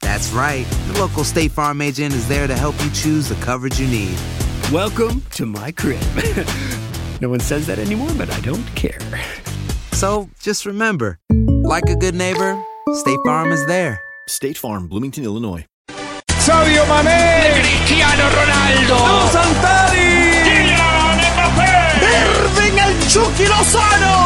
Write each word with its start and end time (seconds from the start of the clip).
That's 0.00 0.30
right. 0.32 0.66
The 0.88 0.98
local 1.00 1.24
State 1.24 1.52
Farm 1.52 1.80
agent 1.80 2.14
is 2.14 2.28
there 2.28 2.46
to 2.46 2.54
help 2.54 2.74
you 2.82 2.90
choose 2.90 3.28
the 3.28 3.34
coverage 3.36 3.78
you 3.80 3.86
need. 3.88 4.16
Welcome 4.72 5.22
to 5.32 5.46
my 5.46 5.72
crib. 5.72 6.00
no 7.20 7.28
one 7.28 7.40
says 7.40 7.66
that 7.66 7.78
anymore, 7.78 8.10
but 8.16 8.30
I 8.30 8.40
don't 8.40 8.66
care. 8.74 8.98
So 9.92 10.28
just 10.40 10.66
remember, 10.66 11.18
like 11.30 11.88
a 11.88 11.96
good 11.96 12.14
neighbor, 12.14 12.62
State 12.94 13.18
Farm 13.24 13.52
is 13.52 13.64
there. 13.66 14.00
State 14.28 14.58
Farm, 14.58 14.88
Bloomington, 14.88 15.24
Illinois. 15.24 15.64
Sadio 16.46 16.84
Mané, 16.86 17.54
Cristiano 17.60 18.24
Ronaldo, 18.30 18.88
Dos 18.88 19.32
Santari, 19.32 20.42
Kylian 20.46 21.18
Mbappé, 21.34 21.72
Irving 22.02 22.78
el 22.78 22.92
Chucky 23.08 23.46
Lozano, 23.46 24.25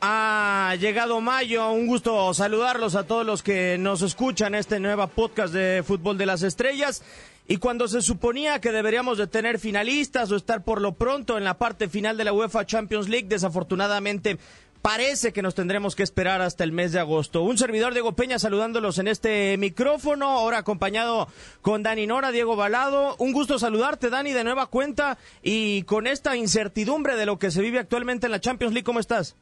Ha 0.00 0.74
llegado 0.80 1.20
mayo. 1.20 1.70
Un 1.70 1.86
gusto 1.86 2.34
saludarlos 2.34 2.94
a 2.94 3.06
todos 3.06 3.24
los 3.24 3.42
que 3.42 3.78
nos 3.78 4.02
escuchan 4.02 4.54
este 4.54 4.80
nuevo 4.80 5.06
podcast 5.06 5.54
de 5.54 5.84
Fútbol 5.86 6.18
de 6.18 6.26
las 6.26 6.42
Estrellas. 6.42 7.02
Y 7.48 7.58
cuando 7.58 7.86
se 7.86 8.02
suponía 8.02 8.60
que 8.60 8.72
deberíamos 8.72 9.18
de 9.18 9.28
tener 9.28 9.60
finalistas 9.60 10.32
o 10.32 10.36
estar 10.36 10.64
por 10.64 10.80
lo 10.80 10.94
pronto 10.94 11.38
en 11.38 11.44
la 11.44 11.58
parte 11.58 11.88
final 11.88 12.16
de 12.16 12.24
la 12.24 12.32
UEFA 12.32 12.66
Champions 12.66 13.08
League, 13.08 13.28
desafortunadamente 13.28 14.38
parece 14.82 15.32
que 15.32 15.42
nos 15.42 15.54
tendremos 15.54 15.96
que 15.96 16.02
esperar 16.02 16.42
hasta 16.42 16.64
el 16.64 16.72
mes 16.72 16.92
de 16.92 17.00
agosto. 17.00 17.42
Un 17.42 17.58
servidor 17.58 17.92
Diego 17.92 18.14
Peña 18.14 18.38
saludándolos 18.38 18.98
en 18.98 19.08
este 19.08 19.56
micrófono, 19.58 20.26
ahora 20.26 20.58
acompañado 20.58 21.28
con 21.60 21.82
Dani 21.82 22.06
Nora, 22.06 22.30
Diego 22.32 22.56
Balado. 22.56 23.16
Un 23.18 23.32
gusto 23.32 23.58
saludarte, 23.58 24.10
Dani, 24.10 24.32
de 24.32 24.44
nueva 24.44 24.66
cuenta 24.66 25.18
y 25.42 25.82
con 25.82 26.06
esta 26.06 26.36
incertidumbre 26.36 27.16
de 27.16 27.26
lo 27.26 27.38
que 27.38 27.50
se 27.50 27.62
vive 27.62 27.78
actualmente 27.78 28.26
en 28.26 28.32
la 28.32 28.40
Champions 28.40 28.74
League. 28.74 28.84
¿Cómo 28.84 29.00
estás? 29.00 29.36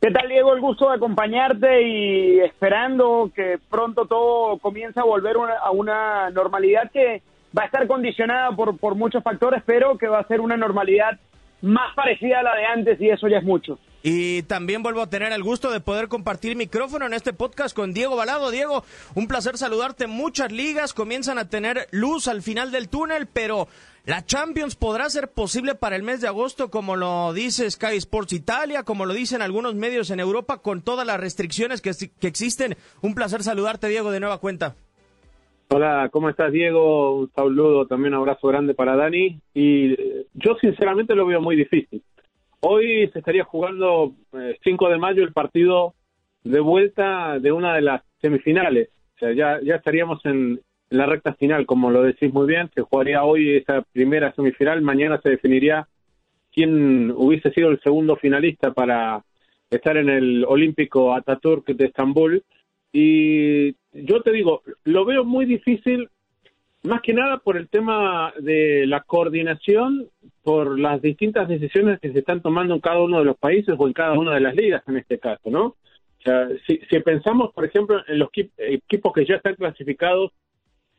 ¿Qué 0.00 0.10
tal, 0.10 0.28
Diego? 0.28 0.52
El 0.52 0.60
gusto 0.60 0.90
de 0.90 0.96
acompañarte 0.96 1.82
y 1.82 2.40
esperando 2.40 3.30
que 3.34 3.58
pronto 3.70 4.04
todo 4.04 4.58
comience 4.58 5.00
a 5.00 5.04
volver 5.04 5.36
a 5.36 5.70
una 5.70 6.28
normalidad 6.30 6.90
que 6.92 7.22
va 7.56 7.62
a 7.62 7.66
estar 7.66 7.86
condicionada 7.86 8.54
por, 8.54 8.76
por 8.76 8.94
muchos 8.94 9.22
factores, 9.22 9.62
pero 9.64 9.96
que 9.96 10.06
va 10.06 10.18
a 10.18 10.28
ser 10.28 10.42
una 10.42 10.56
normalidad 10.58 11.18
más 11.62 11.94
parecida 11.94 12.40
a 12.40 12.42
la 12.42 12.54
de 12.54 12.66
antes 12.66 13.00
y 13.00 13.08
eso 13.08 13.26
ya 13.26 13.38
es 13.38 13.44
mucho. 13.44 13.78
Y 14.08 14.44
también 14.44 14.84
vuelvo 14.84 15.02
a 15.02 15.10
tener 15.10 15.32
el 15.32 15.42
gusto 15.42 15.72
de 15.72 15.80
poder 15.80 16.06
compartir 16.06 16.54
micrófono 16.54 17.06
en 17.06 17.12
este 17.12 17.32
podcast 17.32 17.74
con 17.74 17.92
Diego 17.92 18.14
Balado. 18.14 18.52
Diego, 18.52 18.84
un 19.16 19.26
placer 19.26 19.58
saludarte. 19.58 20.06
Muchas 20.06 20.52
ligas 20.52 20.94
comienzan 20.94 21.38
a 21.38 21.48
tener 21.48 21.88
luz 21.90 22.28
al 22.28 22.40
final 22.42 22.70
del 22.70 22.88
túnel, 22.88 23.26
pero 23.26 23.66
la 24.04 24.24
Champions 24.24 24.76
podrá 24.76 25.10
ser 25.10 25.32
posible 25.32 25.74
para 25.74 25.96
el 25.96 26.04
mes 26.04 26.20
de 26.20 26.28
agosto, 26.28 26.70
como 26.70 26.94
lo 26.94 27.32
dice 27.32 27.68
Sky 27.68 27.96
Sports 27.96 28.32
Italia, 28.32 28.84
como 28.84 29.06
lo 29.06 29.12
dicen 29.12 29.42
algunos 29.42 29.74
medios 29.74 30.12
en 30.12 30.20
Europa, 30.20 30.58
con 30.58 30.82
todas 30.82 31.04
las 31.04 31.18
restricciones 31.18 31.82
que, 31.82 31.90
que 32.20 32.28
existen. 32.28 32.76
Un 33.02 33.16
placer 33.16 33.42
saludarte, 33.42 33.88
Diego, 33.88 34.12
de 34.12 34.20
nueva 34.20 34.38
cuenta. 34.38 34.76
Hola, 35.68 36.10
¿cómo 36.12 36.28
estás, 36.28 36.52
Diego? 36.52 37.16
Un 37.16 37.32
saludo, 37.34 37.88
también 37.88 38.14
un 38.14 38.20
abrazo 38.20 38.46
grande 38.46 38.72
para 38.72 38.94
Dani. 38.94 39.40
Y 39.52 39.94
eh, 39.94 40.26
yo 40.34 40.54
sinceramente 40.60 41.16
lo 41.16 41.26
veo 41.26 41.40
muy 41.40 41.56
difícil. 41.56 42.04
Hoy 42.68 43.08
se 43.12 43.20
estaría 43.20 43.44
jugando 43.44 44.16
eh, 44.32 44.58
5 44.64 44.88
de 44.88 44.98
mayo 44.98 45.22
el 45.22 45.32
partido 45.32 45.94
de 46.42 46.58
vuelta 46.58 47.38
de 47.38 47.52
una 47.52 47.76
de 47.76 47.80
las 47.80 48.02
semifinales. 48.20 48.88
O 49.14 49.18
sea, 49.20 49.32
ya, 49.32 49.60
ya 49.62 49.76
estaríamos 49.76 50.18
en, 50.24 50.60
la 50.90 51.06
recta 51.06 51.34
final, 51.34 51.64
como 51.64 51.92
lo 51.92 52.02
decís 52.02 52.32
muy 52.32 52.48
bien. 52.48 52.68
Se 52.74 52.82
jugaría 52.82 53.22
hoy 53.22 53.58
esa 53.58 53.82
primera 53.92 54.32
semifinal. 54.34 54.82
Mañana 54.82 55.20
se 55.22 55.30
definiría 55.30 55.86
quién 56.52 57.12
hubiese 57.12 57.52
sido 57.52 57.70
el 57.70 57.80
segundo 57.82 58.16
finalista 58.16 58.72
para 58.72 59.24
estar 59.70 59.96
en 59.96 60.08
el 60.08 60.44
Olímpico 60.44 61.14
Ataturk 61.14 61.66
de 61.68 61.84
Estambul. 61.84 62.42
Y 62.92 63.76
yo 63.92 64.22
te 64.24 64.32
digo, 64.32 64.62
lo 64.82 65.04
veo 65.04 65.24
muy 65.24 65.44
difícil, 65.44 66.08
más 66.86 67.02
que 67.02 67.12
nada 67.12 67.38
por 67.38 67.56
el 67.56 67.68
tema 67.68 68.32
de 68.38 68.86
la 68.86 69.00
coordinación, 69.02 70.08
por 70.42 70.78
las 70.78 71.02
distintas 71.02 71.48
decisiones 71.48 72.00
que 72.00 72.12
se 72.12 72.20
están 72.20 72.40
tomando 72.40 72.74
en 72.74 72.80
cada 72.80 73.00
uno 73.00 73.18
de 73.18 73.24
los 73.24 73.36
países 73.36 73.74
o 73.78 73.86
en 73.86 73.92
cada 73.92 74.12
una 74.18 74.34
de 74.34 74.40
las 74.40 74.54
ligas 74.54 74.82
en 74.88 74.96
este 74.96 75.18
caso, 75.18 75.50
¿no? 75.50 75.64
O 76.28 76.48
si, 76.66 76.80
si 76.90 76.98
pensamos, 77.00 77.52
por 77.52 77.64
ejemplo, 77.64 78.02
en 78.08 78.18
los 78.18 78.28
equip- 78.30 78.50
equipos 78.58 79.12
que 79.12 79.24
ya 79.24 79.36
están 79.36 79.54
clasificados 79.54 80.32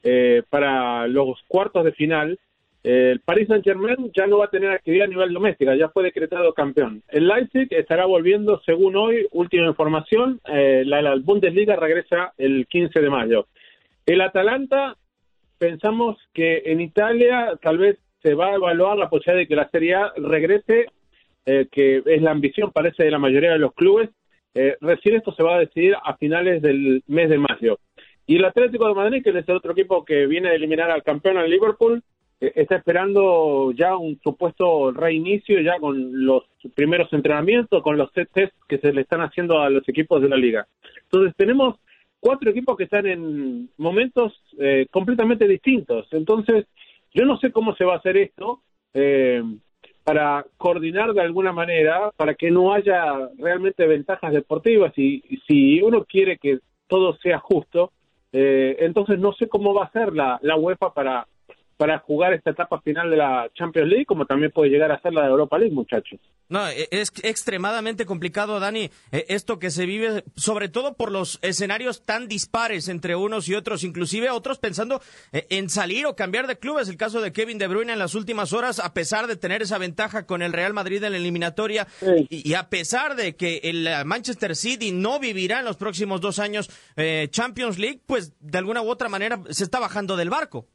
eh, 0.04 0.44
para 0.50 1.08
los 1.08 1.42
cuartos 1.48 1.84
de 1.84 1.92
final, 1.92 2.40
eh, 2.84 3.12
el 3.14 3.20
Paris 3.20 3.48
Saint 3.48 3.64
Germain 3.64 4.12
ya 4.16 4.28
no 4.28 4.38
va 4.38 4.46
a 4.46 4.50
tener 4.50 4.70
actividad 4.72 5.06
a 5.06 5.10
nivel 5.10 5.34
doméstica, 5.34 5.76
ya 5.76 5.90
fue 5.90 6.04
decretado 6.04 6.54
campeón. 6.54 7.02
El 7.10 7.28
Leipzig 7.28 7.68
estará 7.72 8.06
volviendo, 8.06 8.62
según 8.66 8.96
hoy, 8.96 9.28
última 9.32 9.68
información, 9.68 10.40
eh, 10.48 10.84
la, 10.86 11.02
la 11.02 11.16
Bundesliga 11.18 11.76
regresa 11.76 12.34
el 12.38 12.66
15 12.68 13.00
de 13.02 13.10
mayo. 13.10 13.48
El 14.06 14.22
Atalanta, 14.22 14.96
pensamos 15.58 16.18
que 16.34 16.64
en 16.66 16.82
Italia 16.82 17.58
tal 17.62 17.78
vez 17.78 17.98
se 18.22 18.34
va 18.34 18.48
a 18.48 18.56
evaluar 18.56 18.98
la 18.98 19.10
posibilidad 19.10 19.42
de 19.42 19.48
que 19.48 19.56
la 19.56 19.70
Serie 19.70 19.96
A 19.96 20.14
regrese, 20.18 20.88
eh, 21.46 21.68
que 21.72 22.02
es 22.06 22.22
la 22.22 22.32
ambición, 22.32 22.72
parece, 22.72 23.04
de 23.04 23.12
la 23.12 23.20
mayoría 23.20 23.52
de 23.52 23.60
los 23.60 23.74
clubes. 23.74 24.10
Eh, 24.54 24.76
recién 24.82 25.16
esto 25.16 25.34
se 25.34 25.44
va 25.44 25.56
a 25.56 25.60
decidir 25.60 25.96
a 26.04 26.18
finales 26.18 26.62
del 26.62 27.04
mes 27.08 27.30
de 27.30 27.38
mayo. 27.38 27.80
Y 28.26 28.38
el 28.38 28.46
Atlético 28.46 28.88
de 28.88 28.96
Madrid, 28.96 29.24
que 29.24 29.30
es 29.30 29.48
el 29.48 29.56
otro 29.56 29.72
equipo 29.72 30.04
que 30.04 30.26
viene 30.28 30.50
a 30.50 30.54
eliminar 30.54 30.92
al 30.92 31.04
campeón, 31.04 31.38
al 31.38 31.50
Liverpool, 31.50 32.04
eh, 32.42 32.52
está 32.56 32.76
esperando 32.76 33.72
ya 33.72 33.96
un 33.96 34.20
supuesto 34.22 34.92
reinicio, 34.92 35.62
ya 35.62 35.80
con 35.80 36.26
los 36.26 36.44
primeros 36.76 37.12
entrenamientos, 37.14 37.82
con 37.82 37.98
los 37.98 38.12
test 38.12 38.54
que 38.68 38.80
se 38.80 38.92
le 38.92 39.02
están 39.02 39.22
haciendo 39.22 39.62
a 39.62 39.70
los 39.70 39.88
equipos 39.88 40.22
de 40.22 40.30
la 40.30 40.38
liga. 40.38 40.68
Entonces 41.04 41.34
tenemos 41.38 41.80
cuatro 42.20 42.50
equipos 42.50 42.78
que 42.78 42.86
están 42.86 43.06
en 43.06 43.70
momentos 43.78 44.34
eh, 44.60 44.88
completamente 44.92 45.48
distintos. 45.48 46.08
Entonces, 46.12 46.66
yo 47.14 47.26
no 47.26 47.38
sé 47.38 47.52
cómo 47.52 47.76
se 47.76 47.86
va 47.86 47.96
a 47.96 47.98
hacer 47.98 48.18
esto 48.18 48.62
eh, 48.94 49.42
para 50.04 50.46
coordinar 50.58 51.14
de 51.14 51.22
alguna 51.22 51.52
manera, 51.52 52.12
para 52.16 52.36
que 52.36 52.50
no 52.52 52.74
haya 52.74 53.30
realmente 53.38 53.86
ventajas 53.86 54.32
deportivas 54.32 54.98
y, 54.98 55.22
si 55.48 55.82
uno 55.82 56.06
quiere 56.06 56.38
que 56.38 56.60
todo 56.88 57.18
sea 57.18 57.40
justo, 57.40 57.92
eh, 58.32 58.78
entonces 58.80 59.20
no 59.20 59.34
sé 59.34 59.48
cómo 59.48 59.74
va 59.74 59.86
a 59.86 59.92
ser 59.92 60.14
la, 60.14 60.40
la 60.42 60.56
UEFA 60.56 60.94
para 60.94 61.28
para 61.78 62.00
jugar 62.00 62.34
esta 62.34 62.50
etapa 62.50 62.82
final 62.82 63.10
de 63.10 63.18
la 63.18 63.50
Champions 63.54 63.88
League, 63.90 64.06
como 64.06 64.26
también 64.26 64.52
puede 64.52 64.72
llegar 64.72 64.92
a 64.92 65.00
ser 65.00 65.14
la 65.14 65.22
de 65.22 65.30
Europa 65.30 65.58
League, 65.60 65.74
muchachos. 65.74 66.20
No, 66.50 66.68
e, 66.68 66.88
es 66.92 67.12
extremadamente 67.24 68.06
complicado, 68.06 68.60
Dani, 68.60 68.90
e, 69.12 69.26
esto 69.30 69.60
que 69.60 69.70
se 69.70 69.86
vive, 69.86 70.24
sobre 70.36 70.70
todo 70.70 70.96
por 70.96 71.12
los 71.12 71.40
escenarios 71.42 72.04
tan 72.04 72.28
dispares 72.28 72.88
entre 72.88 73.16
unos 73.16 73.48
y 73.48 73.56
otros, 73.56 73.84
inclusive 73.84 74.32
otros 74.32 74.58
pensando 74.58 75.02
e, 75.32 75.46
en 75.50 75.70
salir 75.70 76.08
o 76.08 76.16
cambiar 76.16 76.48
de 76.48 76.58
clubes. 76.58 76.90
El 76.90 76.98
caso 76.98 77.22
de 77.22 77.32
Kevin 77.32 77.60
De 77.60 77.68
Bruyne 77.68 77.94
en 77.94 78.00
las 78.00 78.16
últimas 78.16 78.54
horas, 78.54 78.80
a 78.80 78.94
pesar 78.94 79.28
de 79.28 79.36
tener 79.36 79.62
esa 79.62 79.78
ventaja 79.78 80.26
con 80.26 80.42
el 80.42 80.54
Real 80.54 80.74
Madrid 80.74 81.04
en 81.04 81.12
la 81.12 81.18
eliminatoria 81.18 81.88
y, 82.30 82.54
a 82.56 82.70
pesar 82.70 83.16
de 83.16 83.36
que 83.36 83.62
el 83.64 83.88
Manchester 84.06 84.56
City 84.56 84.92
no 84.92 85.20
vivirá 85.20 85.60
en 85.60 85.66
los 85.66 85.78
próximos 85.78 86.22
dos 86.22 86.40
años 86.40 86.70
eh, 86.96 87.28
Champions 87.30 87.78
League, 87.78 88.02
pues 88.06 88.34
de 88.40 88.58
alguna 88.58 88.82
u 88.82 88.90
otra 88.90 89.10
manera 89.10 89.42
se 89.50 89.64
está 89.64 89.80
bajando 89.80 90.16
del 90.16 90.30
barco. 90.30 90.68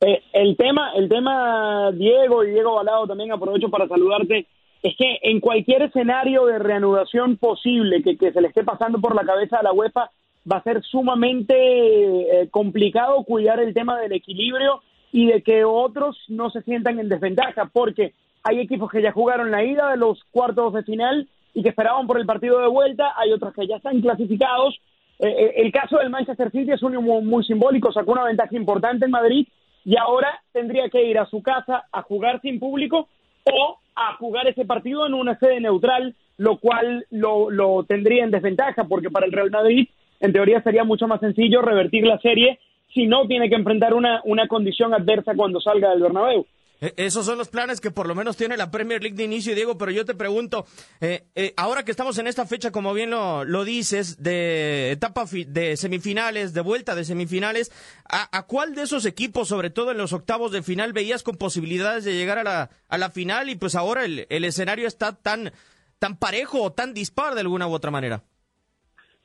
Eh, 0.00 0.22
el 0.32 0.56
tema, 0.56 0.92
el 0.94 1.08
tema, 1.08 1.90
Diego 1.92 2.44
y 2.44 2.52
Diego 2.52 2.76
Balado, 2.76 3.08
también 3.08 3.32
aprovecho 3.32 3.68
para 3.68 3.88
saludarte, 3.88 4.46
es 4.80 4.96
que 4.96 5.18
en 5.22 5.40
cualquier 5.40 5.82
escenario 5.82 6.46
de 6.46 6.60
reanudación 6.60 7.36
posible 7.36 8.04
que, 8.04 8.16
se 8.32 8.40
le 8.40 8.46
esté 8.46 8.62
pasando 8.62 9.00
por 9.00 9.16
la 9.16 9.24
cabeza 9.24 9.56
a 9.56 9.62
la 9.64 9.72
UEFA, 9.72 10.10
va 10.50 10.58
a 10.58 10.62
ser 10.62 10.82
sumamente 10.84 11.54
eh, 11.56 12.48
complicado 12.48 13.24
cuidar 13.24 13.58
el 13.58 13.74
tema 13.74 13.98
del 13.98 14.12
equilibrio 14.12 14.82
y 15.10 15.26
de 15.26 15.42
que 15.42 15.64
otros 15.64 16.16
no 16.28 16.50
se 16.50 16.62
sientan 16.62 17.00
en 17.00 17.08
desventaja, 17.08 17.68
porque 17.72 18.14
hay 18.44 18.60
equipos 18.60 18.92
que 18.92 19.02
ya 19.02 19.10
jugaron 19.10 19.50
la 19.50 19.64
ida 19.64 19.90
de 19.90 19.96
los 19.96 20.22
cuartos 20.30 20.74
de 20.74 20.84
final 20.84 21.28
y 21.54 21.64
que 21.64 21.70
esperaban 21.70 22.06
por 22.06 22.20
el 22.20 22.26
partido 22.26 22.60
de 22.60 22.68
vuelta, 22.68 23.14
hay 23.16 23.32
otros 23.32 23.52
que 23.52 23.66
ya 23.66 23.76
están 23.76 24.00
clasificados. 24.00 24.80
Eh, 25.18 25.54
el 25.56 25.72
caso 25.72 25.98
del 25.98 26.10
Manchester 26.10 26.52
City 26.52 26.70
es 26.70 26.84
un 26.84 26.94
muy 27.26 27.42
simbólico, 27.42 27.92
sacó 27.92 28.12
una 28.12 28.22
ventaja 28.22 28.54
importante 28.54 29.06
en 29.06 29.10
Madrid 29.10 29.48
y 29.88 29.96
ahora 29.96 30.38
tendría 30.52 30.90
que 30.90 31.02
ir 31.02 31.18
a 31.18 31.24
su 31.24 31.42
casa 31.42 31.86
a 31.90 32.02
jugar 32.02 32.42
sin 32.42 32.60
público 32.60 33.08
o 33.50 33.78
a 33.94 34.16
jugar 34.16 34.46
ese 34.46 34.66
partido 34.66 35.06
en 35.06 35.14
una 35.14 35.38
sede 35.38 35.60
neutral, 35.60 36.14
lo 36.36 36.58
cual 36.58 37.06
lo, 37.10 37.48
lo 37.48 37.84
tendría 37.84 38.22
en 38.22 38.30
desventaja, 38.30 38.84
porque 38.84 39.08
para 39.08 39.24
el 39.24 39.32
Real 39.32 39.50
Madrid, 39.50 39.88
en 40.20 40.34
teoría, 40.34 40.60
sería 40.60 40.84
mucho 40.84 41.08
más 41.08 41.20
sencillo 41.20 41.62
revertir 41.62 42.06
la 42.06 42.18
serie 42.18 42.58
si 42.92 43.06
no 43.06 43.26
tiene 43.26 43.48
que 43.48 43.54
enfrentar 43.54 43.94
una, 43.94 44.20
una 44.24 44.46
condición 44.46 44.92
adversa 44.92 45.32
cuando 45.34 45.58
salga 45.58 45.88
del 45.88 46.02
Bernabéu. 46.02 46.44
E, 46.80 46.94
esos 46.96 47.26
son 47.26 47.38
los 47.38 47.48
planes 47.48 47.80
que 47.80 47.90
por 47.90 48.06
lo 48.06 48.14
menos 48.14 48.36
tiene 48.36 48.56
la 48.56 48.70
Premier 48.70 49.02
League 49.02 49.16
de 49.16 49.24
inicio, 49.24 49.54
Diego, 49.54 49.76
pero 49.78 49.90
yo 49.90 50.04
te 50.04 50.14
pregunto, 50.14 50.64
eh, 51.00 51.24
eh, 51.34 51.54
ahora 51.56 51.84
que 51.84 51.90
estamos 51.90 52.18
en 52.18 52.26
esta 52.26 52.46
fecha, 52.46 52.70
como 52.70 52.94
bien 52.94 53.10
lo, 53.10 53.64
dices, 53.64 54.22
de 54.22 54.92
etapa 54.92 55.24
de 55.24 55.76
semifinales, 55.76 56.54
de 56.54 56.60
vuelta 56.60 56.94
de 56.94 57.04
semifinales, 57.04 57.72
¿a, 58.08 58.46
cuál 58.46 58.74
de 58.74 58.82
esos 58.82 59.04
equipos, 59.06 59.48
sobre 59.48 59.70
todo 59.70 59.90
en 59.90 59.98
los 59.98 60.12
octavos 60.12 60.52
de 60.52 60.62
final, 60.62 60.92
veías 60.92 61.22
con 61.22 61.36
posibilidades 61.36 62.04
de 62.04 62.14
llegar 62.14 62.38
a 62.38 62.44
la, 62.44 62.70
a 62.88 62.98
la 62.98 63.10
final 63.10 63.48
y 63.48 63.56
pues 63.56 63.74
ahora 63.74 64.04
el, 64.04 64.26
escenario 64.44 64.86
está 64.86 65.16
tan, 65.16 65.52
tan 65.98 66.18
parejo 66.18 66.62
o 66.62 66.72
tan 66.72 66.94
dispar 66.94 67.34
de 67.34 67.40
alguna 67.40 67.66
u 67.66 67.72
otra 67.72 67.90
manera? 67.90 68.22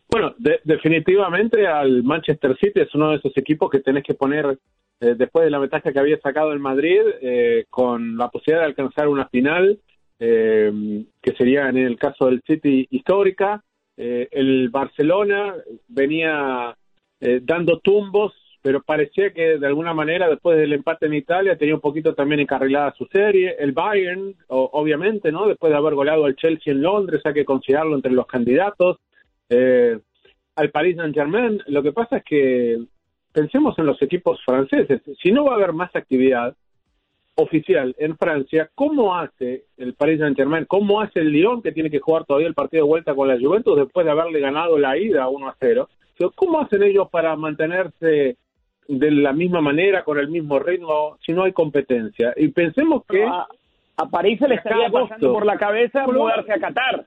Bueno, 0.09 0.35
definitivamente 0.37 1.65
al 1.65 2.03
Manchester 2.03 2.55
City 2.59 2.81
es 2.81 2.93
uno 2.93 3.11
de 3.11 3.17
esos 3.17 3.35
equipos 3.35 3.71
que 3.71 3.79
tenés 3.79 4.03
que 4.03 4.13
poner 4.13 4.59
eh, 5.03 5.15
después 5.17 5.43
de 5.43 5.51
la 5.51 5.59
ventaja 5.59 5.91
que 5.91 5.99
había 5.99 6.17
sacado 6.19 6.53
el 6.53 6.59
Madrid, 6.59 7.01
eh, 7.21 7.65
con 7.69 8.15
la 8.15 8.29
posibilidad 8.29 8.61
de 8.61 8.67
alcanzar 8.67 9.09
una 9.09 9.27
final, 9.27 9.77
eh, 10.17 11.03
que 11.21 11.33
sería 11.33 11.67
en 11.67 11.77
el 11.77 11.97
caso 11.97 12.27
del 12.27 12.41
City 12.47 12.87
histórica. 12.89 13.63
el 13.95 14.69
Barcelona 14.69 15.53
venía 15.87 16.75
dando 17.41 17.79
tumbos, 17.79 18.33
pero 18.61 18.81
parecía 18.81 19.31
que 19.33 19.59
de 19.59 19.67
alguna 19.67 19.93
manera 19.93 20.27
después 20.27 20.57
del 20.57 20.73
empate 20.73 21.05
en 21.05 21.13
Italia 21.13 21.57
tenía 21.57 21.75
un 21.75 21.81
poquito 21.81 22.15
también 22.15 22.39
encarrilada 22.39 22.95
su 22.97 23.05
serie. 23.05 23.55
El 23.59 23.71
Bayern, 23.71 24.35
obviamente, 24.47 25.31
¿no? 25.31 25.47
Después 25.47 25.71
de 25.71 25.77
haber 25.77 25.93
goleado 25.93 26.25
al 26.25 26.35
Chelsea 26.35 26.73
en 26.73 26.81
Londres, 26.81 27.21
hay 27.23 27.33
que 27.33 27.45
considerarlo 27.45 27.95
entre 27.95 28.11
los 28.13 28.25
candidatos. 28.25 28.97
al 30.55 30.69
Paris 30.71 30.95
Saint 30.97 31.15
Germain, 31.15 31.61
lo 31.67 31.83
que 31.83 31.91
pasa 31.91 32.17
es 32.17 32.23
que 32.23 32.79
pensemos 33.33 33.77
en 33.79 33.87
los 33.87 34.01
equipos 34.01 34.39
franceses. 34.45 35.01
Si 35.21 35.31
no 35.31 35.45
va 35.45 35.53
a 35.53 35.55
haber 35.55 35.73
más 35.73 35.93
actividad 35.95 36.55
oficial 37.35 37.95
en 37.97 38.15
Francia, 38.15 38.69
¿cómo 38.75 39.15
hace 39.15 39.65
el 39.77 39.95
Paris 39.95 40.19
Saint-Germain? 40.19 40.65
¿Cómo 40.65 41.01
hace 41.01 41.19
el 41.19 41.31
Lyon, 41.31 41.63
que 41.63 41.71
tiene 41.71 41.89
que 41.89 41.99
jugar 41.99 42.25
todavía 42.25 42.47
el 42.47 42.53
partido 42.53 42.83
de 42.83 42.89
vuelta 42.89 43.15
con 43.15 43.27
la 43.27 43.39
Juventus 43.39 43.77
después 43.77 44.05
de 44.05 44.11
haberle 44.11 44.39
ganado 44.39 44.77
la 44.77 44.97
ida 44.97 45.27
1 45.27 45.47
a 45.47 45.55
0? 45.59 45.89
¿Cómo 46.35 46.61
hacen 46.61 46.83
ellos 46.83 47.09
para 47.09 47.35
mantenerse 47.35 48.37
de 48.87 49.11
la 49.11 49.33
misma 49.33 49.61
manera, 49.61 50.03
con 50.03 50.19
el 50.19 50.27
mismo 50.27 50.59
ritmo, 50.59 51.17
si 51.25 51.33
no 51.33 51.43
hay 51.43 51.53
competencia? 51.53 52.33
Y 52.37 52.49
pensemos 52.49 53.03
que... 53.09 53.25
A, 53.25 53.47
París 54.09 54.39
se 54.39 54.47
le 54.47 54.55
estaría 54.55 54.89
pasando 54.89 55.33
por 55.33 55.45
la 55.45 55.57
cabeza 55.57 56.05
mudarse 56.07 56.51
a 56.51 56.59
Qatar. 56.59 57.05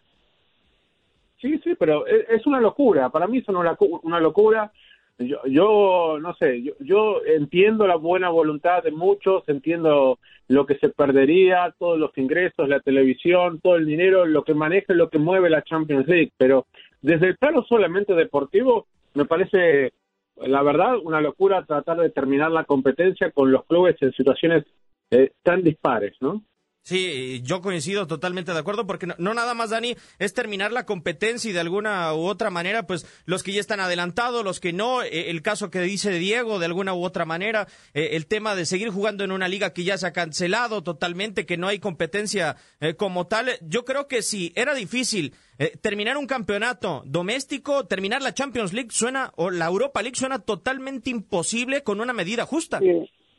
Sí, 1.40 1.58
sí, 1.58 1.74
pero 1.78 2.06
es 2.06 2.46
una 2.46 2.60
locura. 2.60 3.10
Para 3.10 3.26
mí 3.26 3.38
es 3.38 3.48
una 3.48 4.20
locura 4.20 4.72
yo, 5.18 5.38
yo 5.46 6.18
no 6.20 6.34
sé, 6.34 6.62
yo, 6.62 6.72
yo 6.80 7.20
entiendo 7.24 7.86
la 7.86 7.96
buena 7.96 8.28
voluntad 8.28 8.82
de 8.82 8.90
muchos, 8.90 9.48
entiendo 9.48 10.18
lo 10.48 10.66
que 10.66 10.76
se 10.76 10.90
perdería, 10.90 11.74
todos 11.78 11.98
los 11.98 12.16
ingresos, 12.18 12.68
la 12.68 12.80
televisión, 12.80 13.60
todo 13.60 13.76
el 13.76 13.86
dinero, 13.86 14.26
lo 14.26 14.44
que 14.44 14.54
maneja, 14.54 14.92
lo 14.92 15.08
que 15.08 15.18
mueve 15.18 15.50
la 15.50 15.62
Champions 15.62 16.06
League, 16.06 16.32
pero 16.36 16.66
desde 17.00 17.28
el 17.28 17.36
plano 17.36 17.64
solamente 17.68 18.14
deportivo, 18.14 18.86
me 19.14 19.24
parece, 19.24 19.92
la 20.36 20.62
verdad, 20.62 20.98
una 21.02 21.20
locura 21.20 21.64
tratar 21.64 21.98
de 21.98 22.10
terminar 22.10 22.50
la 22.50 22.64
competencia 22.64 23.30
con 23.30 23.50
los 23.50 23.64
clubes 23.64 23.96
en 24.02 24.12
situaciones 24.12 24.64
eh, 25.10 25.32
tan 25.42 25.62
dispares, 25.62 26.14
¿no? 26.20 26.42
Sí, 26.86 27.40
yo 27.42 27.62
coincido 27.62 28.06
totalmente 28.06 28.52
de 28.52 28.60
acuerdo 28.60 28.86
porque 28.86 29.08
no, 29.08 29.34
nada 29.34 29.54
más, 29.54 29.70
Dani, 29.70 29.96
es 30.20 30.34
terminar 30.34 30.70
la 30.70 30.86
competencia 30.86 31.50
y 31.50 31.52
de 31.52 31.58
alguna 31.58 32.14
u 32.14 32.26
otra 32.26 32.48
manera, 32.48 32.86
pues 32.86 33.06
los 33.24 33.42
que 33.42 33.52
ya 33.52 33.58
están 33.58 33.80
adelantados, 33.80 34.44
los 34.44 34.60
que 34.60 34.72
no, 34.72 35.02
eh, 35.02 35.30
el 35.30 35.42
caso 35.42 35.68
que 35.68 35.80
dice 35.80 36.12
Diego, 36.12 36.60
de 36.60 36.66
alguna 36.66 36.94
u 36.94 37.02
otra 37.02 37.24
manera, 37.24 37.66
eh, 37.92 38.10
el 38.12 38.28
tema 38.28 38.54
de 38.54 38.66
seguir 38.66 38.90
jugando 38.90 39.24
en 39.24 39.32
una 39.32 39.48
liga 39.48 39.72
que 39.72 39.82
ya 39.82 39.98
se 39.98 40.06
ha 40.06 40.12
cancelado 40.12 40.84
totalmente, 40.84 41.44
que 41.44 41.56
no 41.56 41.66
hay 41.66 41.80
competencia 41.80 42.54
eh, 42.78 42.94
como 42.94 43.26
tal. 43.26 43.58
Yo 43.62 43.84
creo 43.84 44.06
que 44.06 44.22
si 44.22 44.52
era 44.54 44.72
difícil 44.72 45.34
terminar 45.80 46.18
un 46.18 46.26
campeonato 46.26 47.02
doméstico, 47.06 47.86
terminar 47.86 48.22
la 48.22 48.34
Champions 48.34 48.72
League 48.74 48.90
suena, 48.92 49.32
o 49.36 49.50
la 49.50 49.66
Europa 49.66 50.02
League 50.02 50.16
suena 50.16 50.38
totalmente 50.38 51.10
imposible 51.10 51.82
con 51.82 52.00
una 52.00 52.12
medida 52.12 52.44
justa. 52.44 52.78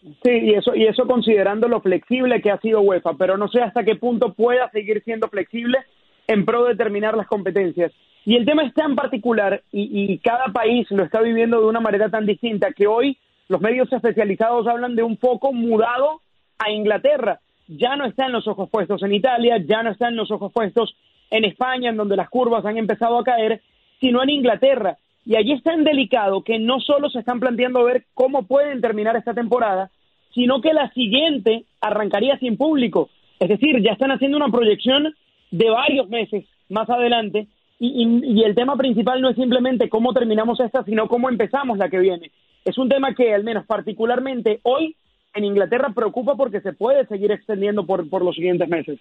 Y 0.01 0.53
eso, 0.53 0.75
y 0.75 0.85
eso 0.85 1.07
considerando 1.07 1.67
lo 1.67 1.81
flexible 1.81 2.41
que 2.41 2.51
ha 2.51 2.59
sido 2.59 2.81
UEFA, 2.81 3.13
pero 3.17 3.37
no 3.37 3.47
sé 3.47 3.61
hasta 3.61 3.83
qué 3.83 3.95
punto 3.95 4.33
pueda 4.33 4.69
seguir 4.71 5.03
siendo 5.03 5.27
flexible 5.27 5.79
en 6.27 6.45
pro 6.45 6.65
de 6.65 6.75
terminar 6.75 7.15
las 7.17 7.27
competencias. 7.27 7.91
Y 8.25 8.35
el 8.35 8.45
tema 8.45 8.63
es 8.63 8.73
tan 8.73 8.95
particular 8.95 9.61
y, 9.71 10.13
y 10.13 10.17
cada 10.19 10.47
país 10.47 10.85
lo 10.91 11.03
está 11.03 11.21
viviendo 11.21 11.59
de 11.59 11.67
una 11.67 11.79
manera 11.79 12.09
tan 12.09 12.25
distinta 12.25 12.73
que 12.73 12.87
hoy 12.87 13.17
los 13.47 13.61
medios 13.61 13.91
especializados 13.91 14.67
hablan 14.67 14.95
de 14.95 15.03
un 15.03 15.17
foco 15.17 15.53
mudado 15.53 16.21
a 16.57 16.69
Inglaterra. 16.71 17.39
Ya 17.67 17.95
no 17.95 18.05
están 18.05 18.31
los 18.31 18.47
ojos 18.47 18.69
puestos 18.69 19.01
en 19.03 19.13
Italia, 19.13 19.57
ya 19.65 19.83
no 19.83 19.91
están 19.91 20.15
los 20.15 20.31
ojos 20.31 20.51
puestos 20.51 20.95
en 21.29 21.45
España, 21.45 21.89
en 21.89 21.97
donde 21.97 22.15
las 22.15 22.29
curvas 22.29 22.65
han 22.65 22.77
empezado 22.77 23.17
a 23.17 23.23
caer, 23.23 23.61
sino 23.99 24.23
en 24.23 24.29
Inglaterra. 24.29 24.97
Y 25.27 25.35
allí 25.35 25.51
es 25.51 25.61
tan 25.61 25.83
delicado 25.83 26.41
que 26.41 26.57
no 26.57 26.79
solo 26.79 27.09
se 27.09 27.19
están 27.19 27.41
planteando 27.41 27.83
ver 27.83 28.05
cómo 28.13 28.47
pueden 28.47 28.79
terminar 28.79 29.17
esta 29.17 29.33
temporada, 29.33 29.91
sino 30.33 30.61
que 30.61 30.71
la 30.71 30.89
siguiente 30.93 31.65
arrancaría 31.81 32.39
sin 32.39 32.55
público. 32.55 33.09
Es 33.37 33.49
decir, 33.49 33.83
ya 33.83 33.91
están 33.91 34.11
haciendo 34.11 34.37
una 34.37 34.47
proyección 34.47 35.13
de 35.51 35.69
varios 35.69 36.07
meses 36.07 36.45
más 36.69 36.89
adelante 36.89 37.47
y, 37.77 38.41
el 38.41 38.55
tema 38.55 38.77
principal 38.77 39.21
no 39.21 39.29
es 39.29 39.35
simplemente 39.35 39.89
cómo 39.89 40.13
terminamos 40.13 40.61
esta, 40.61 40.85
sino 40.85 41.09
cómo 41.09 41.27
empezamos 41.27 41.77
la 41.77 41.89
que 41.89 41.99
viene. 41.99 42.31
Es 42.63 42.77
un 42.77 42.87
tema 42.87 43.13
que, 43.13 43.33
al 43.33 43.43
menos 43.43 43.65
particularmente 43.65 44.61
hoy, 44.63 44.95
en 45.33 45.43
Inglaterra 45.43 45.91
preocupa 45.93 46.35
porque 46.35 46.61
se 46.61 46.71
puede 46.71 47.05
seguir 47.07 47.33
extendiendo 47.33 47.85
por, 47.85 48.23
los 48.23 48.33
siguientes 48.33 48.69
meses. 48.69 48.97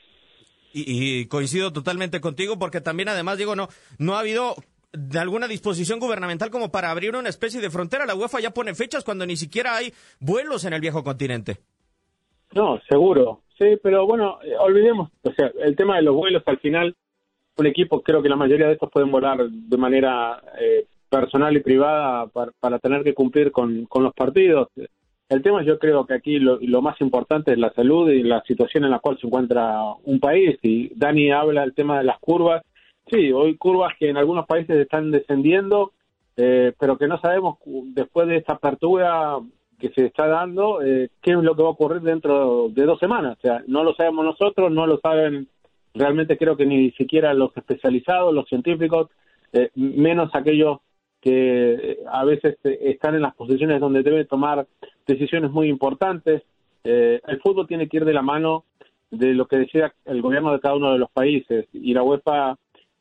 Y, 0.72 1.20
y, 1.20 1.26
coincido 1.26 1.72
totalmente 1.72 2.20
contigo 2.20 2.58
porque 2.58 2.80
también 2.80 3.08
además 3.08 3.38
digo 3.38 3.54
no 3.54 3.68
no 3.98 4.16
ha 4.16 4.20
habido 4.20 4.56
de 4.96 5.18
alguna 5.18 5.46
disposición 5.46 6.00
gubernamental 6.00 6.50
como 6.50 6.70
para 6.70 6.90
abrir 6.90 7.14
una 7.14 7.28
especie 7.28 7.60
de 7.60 7.70
frontera. 7.70 8.06
La 8.06 8.14
UEFA 8.14 8.40
ya 8.40 8.50
pone 8.50 8.74
fechas 8.74 9.04
cuando 9.04 9.26
ni 9.26 9.36
siquiera 9.36 9.76
hay 9.76 9.92
vuelos 10.20 10.64
en 10.64 10.72
el 10.72 10.80
viejo 10.80 11.04
continente. 11.04 11.58
No, 12.54 12.80
seguro, 12.88 13.42
sí, 13.58 13.78
pero 13.82 14.06
bueno, 14.06 14.38
eh, 14.42 14.56
olvidemos, 14.58 15.10
o 15.22 15.32
sea, 15.32 15.50
el 15.60 15.76
tema 15.76 15.96
de 15.96 16.02
los 16.02 16.14
vuelos 16.14 16.42
al 16.46 16.58
final, 16.58 16.94
un 17.56 17.66
equipo, 17.66 18.00
creo 18.02 18.22
que 18.22 18.28
la 18.28 18.36
mayoría 18.36 18.66
de 18.66 18.74
estos 18.74 18.90
pueden 18.90 19.10
volar 19.10 19.48
de 19.48 19.76
manera 19.76 20.42
eh, 20.58 20.86
personal 21.08 21.56
y 21.56 21.60
privada 21.60 22.28
para, 22.28 22.52
para, 22.58 22.78
tener 22.78 23.02
que 23.02 23.14
cumplir 23.14 23.52
con, 23.52 23.86
con 23.86 24.04
los 24.04 24.14
partidos. 24.14 24.68
El 25.28 25.42
tema 25.42 25.64
yo 25.64 25.78
creo 25.78 26.06
que 26.06 26.14
aquí 26.14 26.38
lo, 26.38 26.58
lo, 26.60 26.82
más 26.82 27.00
importante 27.00 27.52
es 27.52 27.58
la 27.58 27.72
salud 27.72 28.08
y 28.10 28.22
la 28.22 28.42
situación 28.42 28.84
en 28.84 28.90
la 28.90 29.00
cual 29.00 29.18
se 29.18 29.26
encuentra 29.26 29.80
un 30.04 30.20
país. 30.20 30.56
Y 30.62 30.92
Dani 30.94 31.32
habla 31.32 31.62
del 31.62 31.74
tema 31.74 31.98
de 31.98 32.04
las 32.04 32.18
curvas. 32.20 32.62
Sí, 33.08 33.32
hoy 33.32 33.56
curvas 33.56 33.94
que 33.98 34.08
en 34.10 34.16
algunos 34.16 34.46
países 34.46 34.76
están 34.76 35.10
descendiendo, 35.10 35.92
eh, 36.36 36.72
pero 36.78 36.98
que 36.98 37.06
no 37.06 37.20
sabemos 37.20 37.58
después 37.64 38.26
de 38.28 38.36
esta 38.36 38.54
apertura 38.54 39.38
que 39.78 39.90
se 39.90 40.06
está 40.06 40.26
dando, 40.26 40.82
eh, 40.82 41.10
qué 41.20 41.32
es 41.32 41.36
lo 41.36 41.54
que 41.54 41.62
va 41.62 41.68
a 41.68 41.72
ocurrir 41.72 42.02
dentro 42.02 42.68
de 42.70 42.84
dos 42.84 42.98
semanas. 42.98 43.36
O 43.38 43.40
sea, 43.40 43.62
no 43.66 43.84
lo 43.84 43.94
sabemos 43.94 44.24
nosotros, 44.24 44.72
no 44.72 44.86
lo 44.86 44.98
saben 45.00 45.48
realmente 45.96 46.36
creo 46.36 46.56
que 46.56 46.66
ni 46.66 46.90
siquiera 46.92 47.34
los 47.34 47.56
especializados, 47.56 48.34
los 48.34 48.48
científicos, 48.48 49.10
eh, 49.52 49.70
menos 49.74 50.34
aquellos 50.34 50.78
que 51.20 51.74
eh, 51.74 51.98
a 52.10 52.24
veces 52.24 52.58
eh, 52.64 52.78
están 52.82 53.14
en 53.14 53.22
las 53.22 53.34
posiciones 53.34 53.80
donde 53.80 54.02
deben 54.02 54.26
tomar 54.26 54.66
decisiones 55.06 55.50
muy 55.50 55.68
importantes. 55.68 56.42
Eh, 56.84 57.20
el 57.26 57.40
fútbol 57.40 57.66
tiene 57.66 57.88
que 57.88 57.98
ir 57.98 58.04
de 58.04 58.12
la 58.12 58.22
mano 58.22 58.64
de 59.10 59.34
lo 59.34 59.46
que 59.46 59.58
decía 59.58 59.92
el 60.04 60.20
gobierno 60.20 60.52
de 60.52 60.60
cada 60.60 60.74
uno 60.74 60.92
de 60.92 60.98
los 60.98 61.10
países 61.10 61.66
y 61.72 61.94
la 61.94 62.02
UEFA 62.02 62.56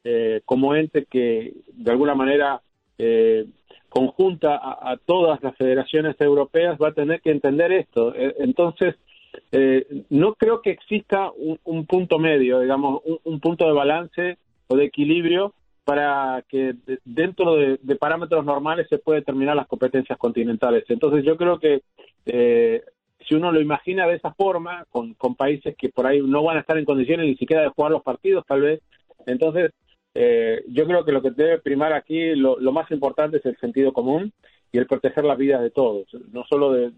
eh, 0.06 0.42
como 0.46 0.74
ente 0.76 1.06
que 1.06 1.54
de 1.74 1.92
alguna 1.92 2.16
manera 2.16 2.62
eh, 2.98 3.46
conjunta 3.90 4.56
a, 4.56 4.96
todas 5.06 5.44
las 5.44 5.56
federaciones 5.58 6.16
europeas 6.22 6.78
va 6.82 6.90
a 6.90 6.94
tener 6.94 7.20
que 7.20 7.32
entender 7.32 7.74
esto. 7.74 8.14
entonces, 8.16 8.96
no 10.10 10.34
creo 10.36 10.62
que 10.62 10.72
exista 10.72 11.30
un, 11.32 11.60
un 11.66 11.86
punto 11.86 12.20
medio, 12.20 12.62
digamos, 12.62 13.02
un, 13.04 13.20
un 13.24 13.40
punto 13.42 13.66
de 13.66 13.74
balance 13.74 14.38
o 14.68 14.78
de 14.78 14.86
equilibrio 14.86 15.54
para 15.86 16.44
que 16.50 16.76
dentro 17.06 17.56
de, 17.56 17.96
parámetros 17.96 18.44
normales 18.44 18.88
se 18.90 18.98
puede 18.98 19.20
determinar 19.20 19.56
las 19.56 19.68
competencias 19.68 20.18
continentales. 20.18 20.84
Entonces 20.90 21.24
yo 21.24 21.38
creo 21.38 21.60
que 21.60 21.84
eh, 22.26 22.82
si 23.20 23.36
uno 23.36 23.52
lo 23.52 23.62
imagina 23.62 24.08
de 24.08 24.16
esa 24.16 24.34
forma, 24.34 24.86
con, 24.90 25.14
con, 25.14 25.36
países 25.36 25.76
que 25.78 25.90
por 25.90 26.08
ahí 26.08 26.22
no 26.22 26.44
van 26.44 26.58
a 26.58 26.62
estar 26.62 26.78
en 26.78 26.86
condiciones 26.86 27.28
ni 27.28 27.36
siquiera 27.36 27.62
de 27.62 27.70
jugar 27.70 27.92
los 27.92 28.02
partidos 28.02 28.44
tal 28.48 28.62
vez, 28.62 28.82
entonces 29.28 29.72
eh, 30.16 30.64
yo 30.70 30.86
creo 30.86 31.04
que 31.04 31.12
lo 31.12 31.22
que 31.22 31.32
debe 31.32 31.60
primar 31.60 31.94
aquí, 31.94 32.36
lo, 32.36 32.58
lo, 32.60 32.72
más 32.72 32.90
importante 32.90 33.38
es 33.38 33.46
el 33.46 33.58
sentido 33.58 33.92
común 33.92 34.32
y 34.72 34.78
el 34.78 34.88
proteger 34.88 35.26
las 35.26 35.38
vidas 35.38 35.62
de 35.62 35.72
todos, 35.72 36.08
no 36.32 36.44
solo 36.46 36.72
de, 36.72 36.92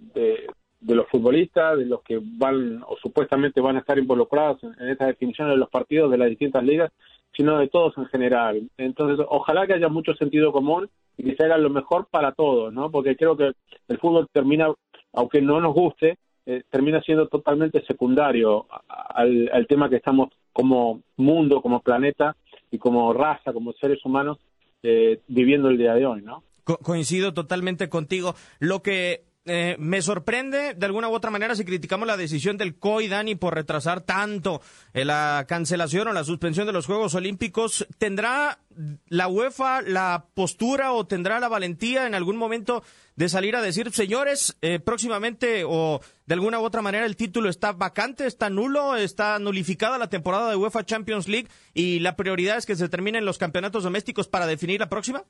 los 0.81 1.07
futbolistas, 1.07 1.77
de 1.79 1.85
los 1.85 2.03
que 2.03 2.21
van 2.21 2.83
o 2.87 2.95
supuestamente 3.01 3.59
van 3.59 3.75
a 3.75 3.79
estar 3.79 3.97
involucrados 3.97 4.63
en, 4.63 4.75
en 4.79 4.89
esta 4.89 5.07
definición 5.07 5.49
de 5.49 5.57
los 5.57 5.69
partidos 5.69 6.11
de 6.11 6.17
las 6.19 6.29
distintas 6.29 6.63
ligas, 6.63 6.91
sino 7.35 7.57
de 7.57 7.67
todos 7.67 7.97
en 7.97 8.05
general. 8.05 8.69
Entonces, 8.77 9.25
ojalá 9.29 9.65
que 9.65 9.73
haya 9.73 9.89
mucho 9.89 10.13
sentido 10.15 10.51
común 10.51 10.89
y 11.17 11.23
que 11.23 11.35
se 11.35 11.43
haga 11.43 11.57
lo 11.57 11.69
mejor 11.69 12.07
para 12.09 12.31
todos, 12.31 12.71
¿no? 12.73 12.91
Porque 12.91 13.15
creo 13.15 13.35
que 13.35 13.51
el 13.87 13.97
fútbol 13.97 14.27
termina, 14.31 14.71
aunque 15.13 15.41
no 15.41 15.59
nos 15.59 15.73
guste, 15.73 16.17
eh, 16.45 16.63
termina 16.69 17.01
siendo 17.01 17.27
totalmente 17.27 17.83
secundario 17.85 18.67
al, 18.87 19.67
tema 19.67 19.89
que 19.89 19.97
estamos 19.97 20.29
como 20.53 21.01
mundo, 21.17 21.61
como 21.61 21.81
planeta 21.81 22.37
y 22.71 22.77
como 22.77 23.13
raza, 23.13 23.53
como 23.53 23.73
seres 23.73 24.03
humanos 24.05 24.37
eh, 24.83 25.21
viviendo 25.27 25.69
el 25.69 25.77
día 25.77 25.93
de 25.93 26.05
hoy, 26.05 26.21
¿no? 26.21 26.43
Co 26.63 26.77
coincido 26.77 27.33
totalmente 27.33 27.89
contigo. 27.89 28.35
Lo 28.59 28.81
que 28.81 29.26
eh, 29.47 29.75
me 29.79 30.01
sorprende 30.01 30.73
de 30.73 30.85
alguna 30.85 31.09
u 31.09 31.13
otra 31.13 31.31
manera 31.31 31.55
si 31.55 31.65
criticamos 31.65 32.07
la 32.07 32.17
decisión 32.17 32.57
del 32.57 32.75
COI, 32.75 33.07
Dani, 33.07 33.35
por 33.35 33.55
retrasar 33.55 34.01
tanto 34.01 34.61
eh, 34.93 35.05
la 35.05 35.45
cancelación 35.47 36.07
o 36.07 36.13
la 36.13 36.23
suspensión 36.23 36.67
de 36.67 36.73
los 36.73 36.85
Juegos 36.85 37.15
Olímpicos. 37.15 37.87
¿Tendrá 37.97 38.59
la 39.07 39.27
UEFA 39.27 39.81
la 39.81 40.25
postura 40.33 40.91
o 40.91 41.07
tendrá 41.07 41.39
la 41.39 41.47
valentía 41.47 42.05
en 42.07 42.15
algún 42.15 42.37
momento 42.37 42.83
de 43.15 43.29
salir 43.29 43.55
a 43.55 43.61
decir, 43.61 43.91
señores, 43.91 44.57
eh, 44.61 44.79
próximamente 44.79 45.63
o 45.65 46.01
de 46.25 46.33
alguna 46.33 46.59
u 46.59 46.63
otra 46.63 46.81
manera 46.81 47.05
el 47.05 47.15
título 47.15 47.49
está 47.49 47.71
vacante, 47.71 48.27
está 48.27 48.49
nulo, 48.49 48.95
está 48.95 49.39
nulificada 49.39 49.97
la 49.97 50.09
temporada 50.09 50.49
de 50.49 50.55
UEFA 50.55 50.85
Champions 50.85 51.27
League 51.27 51.47
y 51.73 51.99
la 51.99 52.15
prioridad 52.15 52.57
es 52.57 52.65
que 52.65 52.75
se 52.75 52.89
terminen 52.89 53.25
los 53.25 53.37
campeonatos 53.37 53.83
domésticos 53.83 54.27
para 54.27 54.45
definir 54.45 54.79
la 54.79 54.89
próxima? 54.89 55.23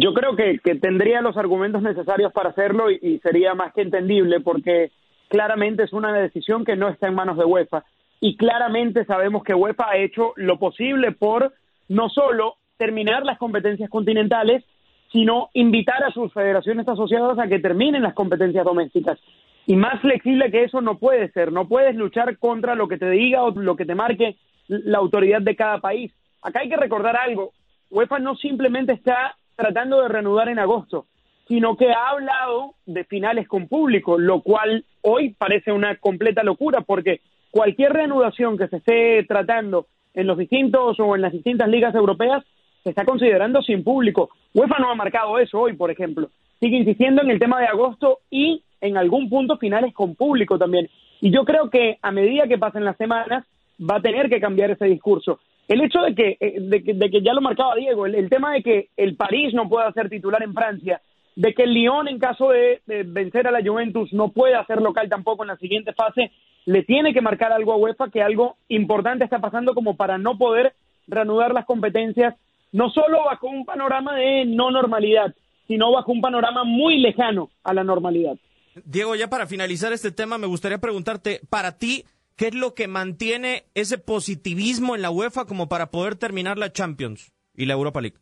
Yo 0.00 0.12
creo 0.12 0.34
que, 0.34 0.58
tendría 0.80 1.20
los 1.20 1.36
argumentos 1.36 1.80
necesarios 1.80 2.32
para 2.32 2.50
hacerlo 2.50 2.90
y, 2.90 3.20
sería 3.22 3.54
más 3.54 3.72
que 3.72 3.82
entendible 3.82 4.40
porque 4.40 4.90
claramente 5.28 5.84
es 5.84 5.92
una 5.92 6.12
decisión 6.12 6.64
que 6.64 6.74
no 6.74 6.88
está 6.88 7.06
en 7.06 7.14
manos 7.14 7.36
de 7.38 7.44
UEFA 7.44 7.84
y 8.20 8.36
claramente 8.36 9.04
sabemos 9.04 9.44
que 9.44 9.54
UEFA 9.54 9.90
ha 9.90 9.96
hecho 9.98 10.32
lo 10.36 10.58
posible 10.58 11.12
por 11.12 11.52
no 11.88 12.08
solo 12.08 12.56
terminar 12.76 13.24
las 13.24 13.38
competencias 13.38 13.88
continentales, 13.88 14.64
sino 15.12 15.50
invitar 15.52 16.02
a 16.02 16.10
sus 16.10 16.32
federaciones 16.32 16.88
asociadas 16.88 17.38
a 17.38 17.46
que 17.46 17.60
terminen 17.60 18.02
las 18.02 18.14
competencias 18.14 18.64
domésticas. 18.64 19.20
Y 19.66 19.76
más 19.76 20.00
flexible 20.00 20.50
que 20.50 20.64
eso 20.64 20.80
no 20.80 20.98
puede 20.98 21.30
ser, 21.30 21.52
no 21.52 21.68
puedes 21.68 21.94
luchar 21.94 22.36
contra 22.38 22.74
lo 22.74 22.88
que 22.88 22.98
te 22.98 23.08
diga 23.10 23.44
o 23.44 23.52
lo 23.52 23.76
que 23.76 23.86
te 23.86 23.94
marque 23.94 24.36
la 24.66 24.98
autoridad 24.98 25.40
de 25.40 25.54
cada 25.54 25.78
país. 25.78 26.12
Acá 26.42 26.60
hay 26.60 26.68
que 26.68 26.76
recordar 26.76 27.16
algo, 27.16 27.52
UEFA 27.90 28.18
no 28.18 28.34
simplemente 28.34 28.92
está 28.92 29.36
tratando 29.56 30.02
de 30.02 30.08
reanudar 30.08 30.48
en 30.48 30.58
agosto, 30.58 31.06
sino 31.46 31.76
que 31.76 31.92
ha 31.92 32.10
hablado 32.10 32.74
de 32.86 33.04
finales 33.04 33.48
con 33.48 33.68
público, 33.68 34.18
lo 34.18 34.40
cual 34.40 34.84
hoy 35.02 35.34
parece 35.34 35.72
una 35.72 35.96
completa 35.96 36.42
locura, 36.42 36.80
porque 36.80 37.20
cualquier 37.50 37.92
reanudación 37.92 38.56
que 38.56 38.68
se 38.68 38.78
esté 38.78 39.24
tratando 39.24 39.86
en 40.14 40.26
los 40.26 40.38
distintos 40.38 40.98
o 40.98 41.14
en 41.14 41.22
las 41.22 41.32
distintas 41.32 41.68
ligas 41.68 41.94
europeas 41.94 42.42
se 42.82 42.90
está 42.90 43.04
considerando 43.04 43.62
sin 43.62 43.82
público. 43.82 44.30
UEFA 44.54 44.78
no 44.78 44.90
ha 44.90 44.94
marcado 44.94 45.38
eso 45.38 45.60
hoy, 45.60 45.74
por 45.74 45.90
ejemplo. 45.90 46.30
Sigue 46.60 46.76
insistiendo 46.76 47.22
en 47.22 47.30
el 47.30 47.38
tema 47.38 47.60
de 47.60 47.66
agosto 47.66 48.20
y 48.30 48.62
en 48.80 48.96
algún 48.96 49.28
punto 49.28 49.56
finales 49.56 49.92
con 49.94 50.14
público 50.14 50.58
también. 50.58 50.88
Y 51.20 51.30
yo 51.30 51.44
creo 51.44 51.70
que 51.70 51.98
a 52.02 52.10
medida 52.10 52.46
que 52.46 52.58
pasen 52.58 52.84
las 52.84 52.96
semanas 52.96 53.44
va 53.80 53.96
a 53.96 54.02
tener 54.02 54.28
que 54.28 54.40
cambiar 54.40 54.70
ese 54.70 54.86
discurso 54.86 55.40
el 55.68 55.80
hecho 55.80 56.00
de 56.02 56.14
que, 56.14 56.36
eh, 56.40 56.56
de 56.60 56.82
que, 56.82 56.94
de 56.94 57.10
que 57.10 57.22
ya 57.22 57.32
lo 57.32 57.40
marcaba 57.40 57.74
Diego, 57.74 58.06
el, 58.06 58.28
tema 58.28 58.52
de 58.52 58.62
que 58.62 58.88
el 58.96 59.16
París 59.16 59.54
no 59.54 59.68
pueda 59.68 59.92
ser 59.92 60.08
titular 60.08 60.42
en 60.42 60.54
Francia, 60.54 61.00
de 61.36 61.54
que 61.54 61.64
el 61.64 61.74
Lyon 61.74 62.08
en 62.08 62.18
caso 62.18 62.50
de, 62.50 62.82
de, 62.86 63.02
vencer 63.02 63.46
a 63.46 63.50
la 63.50 63.62
Juventus 63.62 64.12
no 64.12 64.30
pueda 64.30 64.64
ser 64.66 64.80
local 64.80 65.08
tampoco 65.08 65.42
en 65.42 65.48
la 65.48 65.56
siguiente 65.56 65.92
fase, 65.92 66.30
le 66.66 66.82
tiene 66.82 67.12
que 67.12 67.20
marcar 67.20 67.52
algo 67.52 67.72
a 67.72 67.76
UEFA 67.76 68.10
que 68.10 68.22
algo 68.22 68.56
importante 68.68 69.24
está 69.24 69.40
pasando 69.40 69.74
como 69.74 69.96
para 69.96 70.18
no 70.18 70.38
poder 70.38 70.74
reanudar 71.06 71.52
las 71.52 71.66
competencias, 71.66 72.34
no 72.72 72.90
solo 72.90 73.24
bajo 73.24 73.48
un 73.48 73.64
panorama 73.64 74.14
de 74.16 74.44
no 74.46 74.70
normalidad, 74.70 75.34
sino 75.66 75.92
bajo 75.92 76.12
un 76.12 76.20
panorama 76.20 76.64
muy 76.64 76.98
lejano 76.98 77.50
a 77.62 77.74
la 77.74 77.84
normalidad. 77.84 78.36
Diego, 78.84 79.14
ya 79.14 79.28
para 79.28 79.46
finalizar 79.46 79.92
este 79.92 80.10
tema, 80.10 80.36
me 80.36 80.46
gustaría 80.46 80.78
preguntarte, 80.78 81.40
para 81.48 81.78
ti, 81.78 82.04
¿Qué 82.36 82.48
es 82.48 82.54
lo 82.54 82.74
que 82.74 82.88
mantiene 82.88 83.64
ese 83.74 83.98
positivismo 83.98 84.96
en 84.96 85.02
la 85.02 85.10
UEFA 85.10 85.44
como 85.44 85.68
para 85.68 85.90
poder 85.90 86.16
terminar 86.16 86.58
la 86.58 86.72
Champions 86.72 87.32
y 87.54 87.66
la 87.66 87.74
Europa 87.74 88.00
League? 88.00 88.18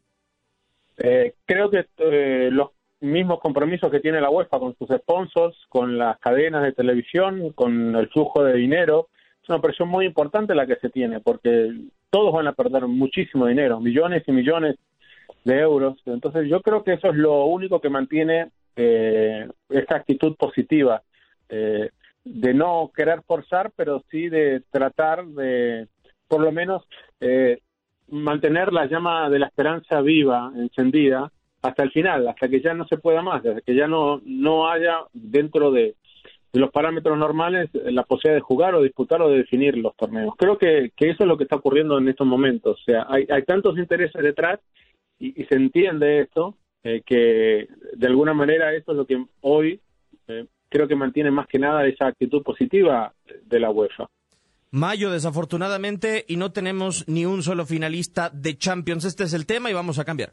Eh, 0.98 1.34
creo 1.46 1.70
que 1.70 1.86
eh, 1.96 2.50
los 2.52 2.70
mismos 3.00 3.40
compromisos 3.40 3.90
que 3.90 4.00
tiene 4.00 4.20
la 4.20 4.30
UEFA 4.30 4.58
con 4.58 4.76
sus 4.76 4.88
sponsors, 4.88 5.56
con 5.68 5.96
las 5.96 6.18
cadenas 6.18 6.62
de 6.62 6.72
televisión, 6.72 7.52
con 7.52 7.96
el 7.96 8.08
flujo 8.08 8.44
de 8.44 8.54
dinero, 8.54 9.08
es 9.42 9.48
una 9.48 9.60
presión 9.60 9.88
muy 9.88 10.06
importante 10.06 10.54
la 10.54 10.66
que 10.66 10.76
se 10.76 10.90
tiene, 10.90 11.20
porque 11.20 11.72
todos 12.10 12.32
van 12.32 12.46
a 12.46 12.52
perder 12.52 12.86
muchísimo 12.86 13.46
dinero, 13.46 13.80
millones 13.80 14.22
y 14.26 14.32
millones 14.32 14.76
de 15.44 15.58
euros. 15.58 15.98
Entonces 16.06 16.48
yo 16.48 16.60
creo 16.60 16.84
que 16.84 16.92
eso 16.92 17.08
es 17.08 17.16
lo 17.16 17.46
único 17.46 17.80
que 17.80 17.88
mantiene 17.88 18.50
eh, 18.76 19.48
esta 19.70 19.96
actitud 19.96 20.36
positiva. 20.36 21.02
Eh, 21.48 21.90
de 22.24 22.54
no 22.54 22.90
querer 22.94 23.22
forzar, 23.22 23.72
pero 23.76 24.02
sí 24.10 24.28
de 24.28 24.62
tratar 24.70 25.26
de, 25.26 25.88
por 26.28 26.40
lo 26.40 26.52
menos, 26.52 26.86
eh, 27.20 27.60
mantener 28.08 28.72
la 28.72 28.86
llama 28.86 29.28
de 29.30 29.38
la 29.38 29.46
esperanza 29.46 30.00
viva, 30.00 30.52
encendida, 30.56 31.30
hasta 31.62 31.82
el 31.82 31.92
final, 31.92 32.28
hasta 32.28 32.48
que 32.48 32.60
ya 32.60 32.74
no 32.74 32.86
se 32.86 32.98
pueda 32.98 33.22
más, 33.22 33.44
hasta 33.44 33.60
que 33.60 33.74
ya 33.74 33.86
no, 33.86 34.20
no 34.24 34.68
haya 34.68 34.98
dentro 35.12 35.70
de, 35.70 35.94
de 36.52 36.60
los 36.60 36.70
parámetros 36.70 37.16
normales 37.16 37.70
la 37.72 38.02
posibilidad 38.02 38.36
de 38.36 38.40
jugar 38.40 38.74
o 38.74 38.82
disputar 38.82 39.22
o 39.22 39.30
de 39.30 39.38
definir 39.38 39.76
los 39.78 39.96
torneos. 39.96 40.34
Creo 40.36 40.58
que, 40.58 40.90
que 40.96 41.10
eso 41.10 41.22
es 41.22 41.28
lo 41.28 41.36
que 41.36 41.44
está 41.44 41.56
ocurriendo 41.56 41.98
en 41.98 42.08
estos 42.08 42.26
momentos. 42.26 42.80
O 42.80 42.84
sea, 42.84 43.06
hay, 43.08 43.26
hay 43.30 43.42
tantos 43.44 43.78
intereses 43.78 44.22
detrás 44.22 44.60
y, 45.18 45.40
y 45.40 45.44
se 45.46 45.54
entiende 45.54 46.20
esto, 46.20 46.56
eh, 46.84 47.02
que 47.06 47.68
de 47.94 48.06
alguna 48.06 48.34
manera 48.34 48.74
esto 48.74 48.92
es 48.92 48.98
lo 48.98 49.06
que 49.06 49.24
hoy 49.40 49.80
eh, 50.28 50.46
creo 50.72 50.88
que 50.88 50.96
mantiene 50.96 51.30
más 51.30 51.46
que 51.46 51.58
nada 51.58 51.86
esa 51.86 52.06
actitud 52.06 52.42
positiva 52.42 53.12
de 53.44 53.60
la 53.60 53.70
UEFA. 53.70 54.08
Mayo, 54.70 55.10
desafortunadamente, 55.10 56.24
y 56.26 56.36
no 56.36 56.50
tenemos 56.50 57.06
ni 57.06 57.26
un 57.26 57.42
solo 57.42 57.66
finalista 57.66 58.30
de 58.30 58.56
Champions. 58.56 59.04
Este 59.04 59.24
es 59.24 59.34
el 59.34 59.44
tema 59.44 59.70
y 59.70 59.74
vamos 59.74 59.98
a 59.98 60.04
cambiar. 60.06 60.32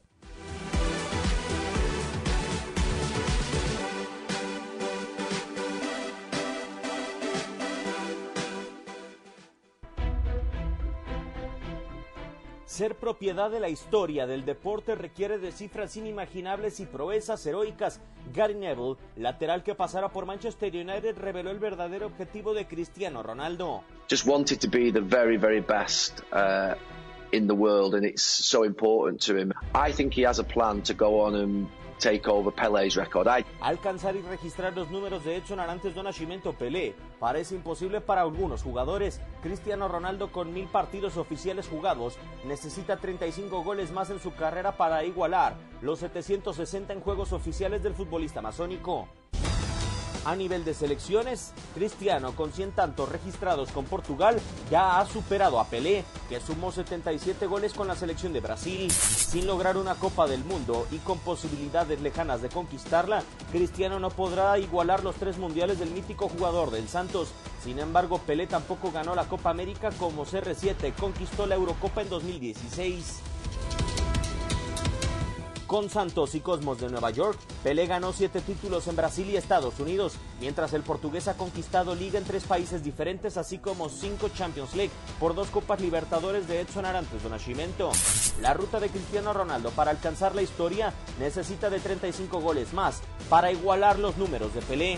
Ser 12.80 12.96
propiedad 12.96 13.52
de 13.52 13.60
la 13.60 13.68
historia 13.68 14.26
del 14.26 14.46
deporte 14.46 14.96
requiere 14.96 15.38
de 15.38 15.52
cifras 15.52 15.98
inimaginables 15.98 16.80
y 16.80 16.86
proezas 16.86 17.46
heroicas. 17.46 18.00
Gary 18.34 18.56
Neville, 18.56 18.96
lateral 19.18 19.64
que 19.64 19.76
pasara 19.76 20.08
por 20.08 20.26
Manchester 20.26 20.74
United, 20.74 21.18
reveló 21.18 21.52
el 21.52 21.60
verdadero 21.60 22.06
objetivo 22.06 22.54
de 22.54 22.68
Cristiano 22.68 23.22
Ronaldo. 23.22 23.84
Just 24.10 24.26
wanted 24.26 24.60
to 24.60 24.70
be 24.70 24.94
the 24.94 25.02
very, 25.02 25.36
very 25.36 25.60
best. 25.60 26.22
Uh, 26.32 26.76
in 27.34 27.48
the 27.48 27.54
world 27.54 27.96
and 27.96 28.06
it's 28.06 28.24
so 28.24 28.64
important 28.64 29.22
to 29.22 29.36
him. 29.36 29.52
I 29.76 29.92
think 29.92 30.14
he 30.14 30.26
has 30.26 30.40
a 30.40 30.44
plan 30.44 30.82
to 30.84 30.94
go 30.94 31.20
on 31.20 31.36
and 31.36 31.68
take 32.00 32.28
over 32.28 32.54
record. 32.96 33.28
Alcanzar 33.62 34.16
y 34.16 34.22
registrar 34.22 34.76
los 34.76 34.90
números 34.90 35.24
de 35.24 35.36
Edson 35.36 35.60
Arantes 35.60 35.94
do 35.94 36.02
Nascimento 36.02 36.54
Pelé 36.54 36.96
parece 37.20 37.56
imposible 37.56 38.02
para 38.02 38.22
algunos 38.22 38.64
jugadores. 38.64 39.22
Cristiano 39.44 39.88
Ronaldo 39.88 40.32
con 40.32 40.54
mil 40.54 40.68
partidos 40.68 41.18
oficiales 41.18 41.68
jugados 41.68 42.18
necesita 42.46 42.98
35 42.98 43.64
goles 43.64 43.92
más 43.92 44.10
en 44.10 44.20
su 44.20 44.34
carrera 44.34 44.78
para 44.78 45.04
igualar 45.04 45.56
los 45.82 46.00
760 46.00 46.94
en 46.94 47.02
juegos 47.02 47.34
oficiales 47.34 47.84
del 47.84 47.94
futbolista 47.94 48.42
masónico. 48.42 49.08
A 50.26 50.36
nivel 50.36 50.66
de 50.66 50.74
selecciones, 50.74 51.54
Cristiano, 51.74 52.36
con 52.36 52.52
100 52.52 52.74
tantos 52.74 53.10
registrados 53.10 53.72
con 53.72 53.86
Portugal, 53.86 54.40
ya 54.70 55.00
ha 55.00 55.06
superado 55.06 55.60
a 55.60 55.66
Pelé, 55.66 56.04
que 56.28 56.40
sumó 56.40 56.72
77 56.72 57.48
goles 57.48 57.74
con 57.74 57.88
la 57.88 57.96
selección 57.96 58.34
de 58.34 58.42
Brasil. 58.42 58.92
Sin 58.92 59.48
lograr 59.48 59.78
una 59.78 59.96
Copa 59.96 60.28
del 60.28 60.44
Mundo 60.44 60.88
y 60.92 60.98
con 60.98 61.20
posibilidades 61.20 62.02
lejanas 62.02 62.42
de 62.42 62.50
conquistarla, 62.50 63.24
Cristiano 63.52 64.00
no 64.00 64.10
podrá 64.10 64.60
igualar 64.60 65.04
los 65.04 65.16
tres 65.16 65.38
mundiales 65.38 65.80
del 65.80 65.92
mítico 65.92 66.28
jugador 66.28 66.70
del 66.72 66.90
Santos. 66.90 67.30
Sin 67.64 67.80
embargo, 67.80 68.20
Pelé 68.20 68.48
tampoco 68.48 68.92
ganó 68.92 69.16
la 69.16 69.28
Copa 69.28 69.50
América 69.50 69.90
como 69.98 70.26
CR7 70.26 70.94
conquistó 71.00 71.46
la 71.46 71.56
Eurocopa 71.56 72.02
en 72.02 72.10
2016. 72.10 73.29
Con 75.70 75.88
Santos 75.88 76.34
y 76.34 76.40
Cosmos 76.40 76.80
de 76.82 76.90
Nueva 76.90 77.12
York, 77.12 77.38
Pelé 77.62 77.86
ganó 77.86 78.12
siete 78.12 78.42
títulos 78.42 78.88
en 78.88 78.96
Brasil 78.96 79.30
y 79.30 79.38
Estados 79.38 79.80
Unidos, 79.80 80.16
mientras 80.40 80.74
el 80.74 80.82
portugués 80.82 81.28
ha 81.28 81.38
conquistado 81.38 81.94
liga 81.94 82.18
en 82.18 82.26
tres 82.26 82.44
países 82.44 82.84
diferentes, 82.84 83.38
así 83.38 83.60
como 83.60 83.88
cinco 83.88 84.30
Champions 84.30 84.74
League 84.74 84.92
por 85.20 85.36
dos 85.36 85.50
Copas 85.50 85.80
Libertadores 85.80 86.48
de 86.48 86.62
Edson 86.62 86.88
Arantes 86.88 87.22
do 87.22 87.30
Nascimento. 87.30 87.92
La 88.42 88.56
ruta 88.56 88.80
de 88.80 88.90
Cristiano 88.90 89.32
Ronaldo 89.32 89.70
para 89.70 89.92
alcanzar 89.92 90.34
la 90.34 90.42
historia 90.42 90.92
necesita 91.20 91.70
de 91.70 91.80
35 91.80 92.42
goles 92.42 92.74
más 92.74 93.04
para 93.30 93.52
igualar 93.52 94.00
los 94.00 94.18
números 94.18 94.52
de 94.56 94.62
Pelé. 94.64 94.98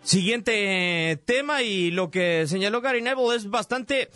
Siguiente 0.00 1.20
tema 1.24 1.62
y 1.62 1.90
lo 1.90 2.08
que 2.08 2.46
señaló 2.46 2.80
Gary 2.80 3.02
Neville 3.02 3.34
es 3.34 3.50
bastante 3.50 4.10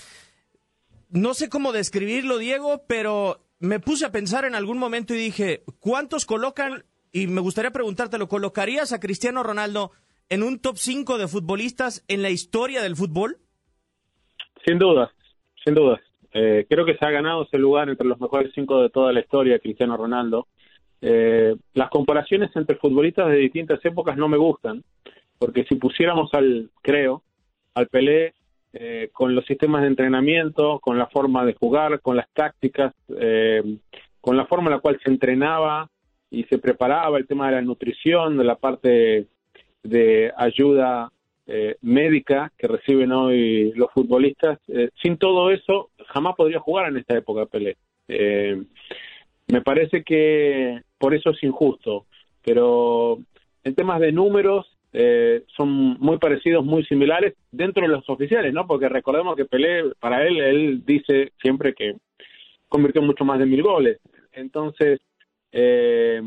no 1.12 1.35
sé 1.35 1.49
cómo 1.49 1.73
describirlo, 1.73 2.38
Diego, 2.38 2.83
pero 2.88 3.38
me 3.61 3.78
puse 3.78 4.07
a 4.07 4.12
pensar 4.12 4.45
en 4.45 4.54
algún 4.54 4.78
momento 4.78 5.14
y 5.14 5.19
dije, 5.19 5.62
¿cuántos 5.78 6.26
colocan? 6.26 6.85
Y 7.12 7.26
me 7.26 7.40
gustaría 7.40 7.71
preguntártelo, 7.71 8.28
¿colocarías 8.28 8.92
a 8.92 9.00
Cristiano 9.00 9.42
Ronaldo 9.42 9.92
en 10.31 10.42
un 10.42 10.59
top 10.59 10.76
5 10.76 11.19
de 11.19 11.28
futbolistas 11.28 12.04
en 12.09 12.23
la 12.23 12.31
historia 12.31 12.83
del 12.83 12.97
fútbol? 12.97 13.37
Sin 14.66 14.78
duda, 14.78 15.12
sin 15.64 15.75
duda. 15.75 16.00
Eh, 16.33 16.66
creo 16.69 16.87
que 16.87 16.97
se 16.97 17.04
ha 17.04 17.11
ganado 17.11 17.45
ese 17.45 17.59
lugar 17.59 17.90
entre 17.90 18.07
los 18.07 18.19
mejores 18.19 18.50
cinco 18.54 18.81
de 18.81 18.88
toda 18.88 19.12
la 19.12 19.21
historia, 19.21 19.59
Cristiano 19.59 19.99
Ronaldo. 19.99 20.49
Eh, 21.02 21.54
las 21.75 21.90
comparaciones 21.90 22.50
entre 22.57 22.76
futbolistas 22.76 23.28
de 23.28 23.37
distintas 23.37 23.85
épocas 23.85 24.16
no 24.16 24.28
me 24.28 24.38
gustan, 24.38 24.83
porque 25.38 25.64
si 25.64 25.75
pusiéramos 25.75 26.33
al, 26.33 26.71
creo, 26.81 27.23
al 27.75 27.88
Pelé 27.88 28.35
eh, 28.75 29.11
con 29.12 29.35
los 29.35 29.45
sistemas 29.45 29.83
de 29.83 29.88
entrenamiento, 29.88 30.81
con 30.81 30.97
la 30.97 31.07
forma 31.07 31.45
de 31.45 31.52
jugar, 31.52 32.00
con 32.00 32.17
las 32.17 32.26
tácticas, 32.33 32.95
eh, 33.19 33.62
con 34.21 34.37
la 34.37 34.47
forma 34.47 34.68
en 34.68 34.77
la 34.77 34.81
cual 34.81 34.99
se 35.05 35.11
entrenaba 35.11 35.90
y 36.31 36.44
se 36.44 36.57
preparaba, 36.57 37.18
el 37.18 37.27
tema 37.27 37.49
de 37.49 37.57
la 37.57 37.62
nutrición, 37.62 38.38
de 38.38 38.44
la 38.44 38.57
parte 38.57 39.27
de 39.83 40.33
ayuda 40.38 41.12
eh, 41.47 41.77
médica 41.83 42.51
que 42.57 42.66
reciben 42.66 43.12
hoy 43.12 43.73
los 43.75 43.90
futbolistas. 43.92 44.59
sin 45.03 45.18
todo 45.18 45.51
eso, 45.51 45.90
jamás 46.07 46.35
podría 46.35 46.61
jugar 46.61 46.88
en 46.88 46.97
esta 46.97 47.14
época 47.14 47.44
Pelé. 47.44 47.77
me 49.49 49.61
parece 49.61 50.03
que 50.03 50.81
por 50.97 51.14
eso 51.14 51.31
es 51.31 51.42
injusto, 51.42 52.07
pero 52.42 53.18
en 53.64 53.75
temas 53.75 54.01
de 54.01 54.12
números 54.12 54.72
eh, 54.92 55.44
son 55.57 55.70
muy 55.98 56.18
parecidos, 56.18 56.64
muy 56.64 56.85
similares 56.85 57.35
dentro 57.50 57.83
de 57.83 57.88
los 57.88 58.09
oficiales, 58.09 58.52
¿no? 58.52 58.66
Porque 58.66 58.88
recordemos 58.88 59.37
que 59.37 59.46
Pelé, 59.46 59.85
para 59.98 60.26
él, 60.26 60.38
él 60.38 60.83
dice 60.85 61.33
siempre 61.40 61.74
que 61.74 61.96
convirtió 62.68 63.02
mucho 63.02 63.24
más 63.24 63.38
de 63.38 63.46
mil 63.46 63.62
goles. 63.62 63.98
Entonces, 64.33 65.00
eh, 65.52 66.20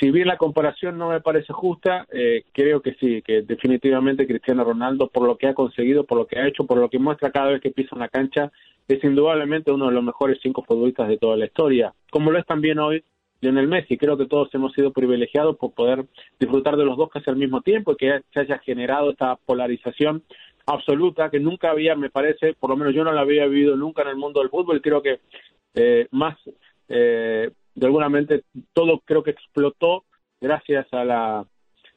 si 0.00 0.10
bien 0.10 0.26
la 0.26 0.36
comparación 0.36 0.98
no 0.98 1.10
me 1.10 1.20
parece 1.20 1.52
justa, 1.52 2.06
eh, 2.12 2.44
creo 2.52 2.82
que 2.82 2.94
sí, 2.94 3.22
que 3.22 3.42
definitivamente 3.42 4.26
Cristiano 4.26 4.64
Ronaldo, 4.64 5.08
por 5.08 5.26
lo 5.26 5.36
que 5.36 5.46
ha 5.46 5.54
conseguido, 5.54 6.04
por 6.04 6.18
lo 6.18 6.26
que 6.26 6.38
ha 6.38 6.46
hecho, 6.46 6.66
por 6.66 6.78
lo 6.78 6.88
que 6.88 6.98
muestra 6.98 7.30
cada 7.30 7.50
vez 7.50 7.60
que 7.60 7.70
pisa 7.70 7.94
una 7.94 8.08
cancha, 8.08 8.50
es 8.88 9.02
indudablemente 9.04 9.70
uno 9.70 9.86
de 9.86 9.92
los 9.92 10.02
mejores 10.02 10.38
cinco 10.42 10.64
futbolistas 10.64 11.08
de 11.08 11.18
toda 11.18 11.36
la 11.36 11.46
historia, 11.46 11.92
como 12.10 12.32
lo 12.32 12.38
es 12.38 12.46
también 12.46 12.78
hoy 12.80 13.04
Lionel 13.40 13.68
Messi. 13.68 13.96
Creo 13.96 14.16
que 14.16 14.26
todos 14.26 14.52
hemos 14.54 14.72
sido 14.72 14.92
privilegiados 14.92 15.56
por 15.56 15.72
poder 15.72 16.04
disfrutar 16.38 16.76
de 16.76 16.84
los 16.84 16.96
dos 16.96 17.10
casi 17.10 17.30
al 17.30 17.36
mismo 17.36 17.60
tiempo 17.62 17.92
y 17.92 17.96
que 17.96 18.20
se 18.32 18.40
haya 18.40 18.58
generado 18.58 19.10
esta 19.10 19.36
polarización 19.36 20.22
absoluta 20.66 21.30
que 21.30 21.40
nunca 21.40 21.70
había, 21.70 21.96
me 21.96 22.10
parece, 22.10 22.54
por 22.54 22.70
lo 22.70 22.76
menos 22.76 22.94
yo 22.94 23.04
no 23.04 23.12
la 23.12 23.22
había 23.22 23.46
vivido 23.46 23.76
nunca 23.76 24.02
en 24.02 24.08
el 24.08 24.16
mundo 24.16 24.40
del 24.40 24.50
fútbol. 24.50 24.80
Creo 24.80 25.02
que 25.02 25.20
eh, 25.74 26.06
más, 26.10 26.36
eh, 26.88 27.50
de 27.74 27.86
alguna 27.86 28.08
mente, 28.08 28.44
todo 28.72 29.00
creo 29.04 29.22
que 29.22 29.30
explotó 29.30 30.04
gracias 30.40 30.86
a 30.92 31.04
la 31.04 31.46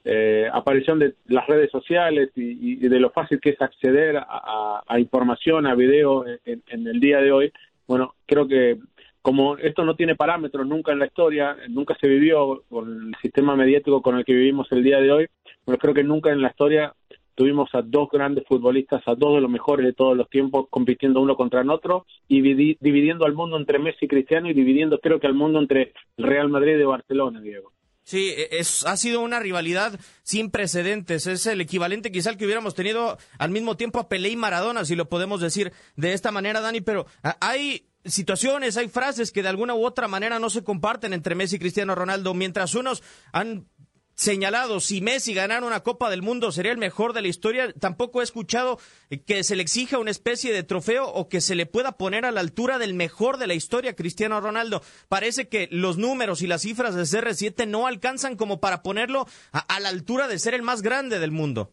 eh, 0.05 0.49
aparición 0.51 0.99
de 0.99 1.15
las 1.27 1.47
redes 1.47 1.71
sociales 1.71 2.29
y, 2.35 2.75
de 2.75 2.99
lo 2.99 3.09
fácil 3.11 3.39
que 3.39 3.51
es 3.51 3.61
acceder 3.61 4.17
a, 4.17 4.99
información, 4.99 5.65
a 5.65 5.75
video 5.75 6.25
en, 6.45 6.87
el 6.87 6.99
día 6.99 7.19
de 7.19 7.31
hoy. 7.31 7.53
Bueno, 7.87 8.15
creo 8.25 8.47
que 8.47 8.77
como 9.23 9.57
esto 9.57 9.85
no 9.85 9.95
tiene 9.95 10.15
parámetros 10.15 10.67
nunca 10.67 10.91
en 10.91 10.99
la 10.99 11.05
historia, 11.05 11.55
nunca 11.69 11.95
se 11.99 12.07
vivió 12.07 12.61
con 12.69 13.07
el 13.07 13.15
sistema 13.21 13.55
mediático 13.55 14.01
con 14.01 14.17
el 14.17 14.25
que 14.25 14.33
vivimos 14.33 14.67
el 14.71 14.83
día 14.83 14.99
de 14.99 15.11
hoy, 15.11 15.27
pero 15.65 15.77
creo 15.77 15.93
que 15.93 16.03
nunca 16.03 16.29
en 16.31 16.41
la 16.41 16.49
historia 16.49 16.93
tuvimos 17.33 17.69
a 17.73 17.81
dos 17.81 18.09
grandes 18.11 18.43
futbolistas, 18.45 19.01
a 19.05 19.15
dos 19.15 19.35
de 19.35 19.41
los 19.41 19.49
mejores 19.49 19.85
de 19.85 19.93
todos 19.93 20.17
los 20.17 20.29
tiempos, 20.29 20.67
compitiendo 20.69 21.21
uno 21.21 21.37
contra 21.37 21.61
el 21.61 21.69
otro 21.69 22.05
y 22.27 22.41
dividiendo 22.41 23.25
al 23.25 23.33
mundo 23.33 23.55
entre 23.55 23.79
Messi 23.79 24.05
y 24.05 24.07
Cristiano 24.09 24.49
y 24.49 24.53
dividiendo 24.53 24.99
creo 24.99 25.21
que 25.21 25.27
al 25.27 25.33
mundo 25.33 25.57
entre 25.57 25.93
Real 26.17 26.49
Madrid 26.49 26.77
y 26.77 26.83
Barcelona, 26.83 27.39
Diego. 27.39 27.71
Sí, 28.03 28.33
e, 28.35 28.49
es, 28.59 28.85
ha 28.85 28.97
sido 28.97 29.21
una 29.21 29.39
rivalidad 29.39 29.97
sin 30.23 30.51
precedentes. 30.51 31.27
Es 31.27 31.47
el 31.47 31.61
equivalente 31.61 32.11
quizá 32.11 32.35
que 32.35 32.43
hubiéramos 32.43 32.75
tenido 32.75 33.17
al 33.39 33.51
mismo 33.51 33.77
tiempo 33.77 33.99
a 33.99 34.09
Pelé 34.09 34.29
y 34.29 34.35
Maradona, 34.35 34.83
si 34.83 34.97
lo 34.97 35.07
podemos 35.07 35.39
decir 35.39 35.71
de 35.95 36.11
esta 36.11 36.29
manera, 36.29 36.59
Dani. 36.59 36.81
Pero 36.81 37.05
hay 37.39 37.85
situaciones, 38.05 38.77
hay 38.77 38.89
frases 38.89 39.31
que 39.31 39.43
de 39.43 39.49
alguna 39.49 39.75
u 39.75 39.85
otra 39.85 40.07
manera 40.07 40.39
no 40.39 40.49
se 40.49 40.63
comparten 40.63 41.13
entre 41.13 41.35
Messi 41.35 41.55
y 41.57 41.59
Cristiano 41.59 41.95
Ronaldo, 41.95 42.33
mientras 42.33 42.75
unos 42.75 43.03
han 43.31 43.67
señalado 44.15 44.79
si 44.79 45.01
Messi 45.01 45.33
ganara 45.33 45.65
una 45.65 45.81
Copa 45.81 46.09
del 46.09 46.21
Mundo 46.21 46.51
sería 46.51 46.71
el 46.71 46.77
mejor 46.77 47.13
de 47.13 47.21
la 47.21 47.27
historia, 47.27 47.73
tampoco 47.73 48.21
he 48.21 48.23
escuchado 48.23 48.77
que 49.25 49.43
se 49.43 49.55
le 49.55 49.63
exija 49.63 49.97
una 49.97 50.11
especie 50.11 50.53
de 50.53 50.63
trofeo 50.63 51.07
o 51.07 51.27
que 51.27 51.41
se 51.41 51.55
le 51.55 51.65
pueda 51.65 51.93
poner 51.93 52.25
a 52.25 52.31
la 52.31 52.41
altura 52.41 52.77
del 52.77 52.93
mejor 52.93 53.37
de 53.37 53.47
la 53.47 53.53
historia 53.53 53.95
Cristiano 53.95 54.39
Ronaldo. 54.39 54.81
Parece 55.09 55.47
que 55.47 55.67
los 55.71 55.97
números 55.97 56.41
y 56.41 56.47
las 56.47 56.61
cifras 56.61 56.95
de 56.95 57.03
CR7 57.03 57.67
no 57.67 57.87
alcanzan 57.87 58.35
como 58.35 58.59
para 58.59 58.83
ponerlo 58.83 59.25
a, 59.51 59.79
la 59.79 59.89
altura 59.89 60.27
de 60.27 60.39
ser 60.39 60.53
el 60.53 60.61
más 60.61 60.81
grande 60.81 61.19
del 61.19 61.31
mundo 61.31 61.71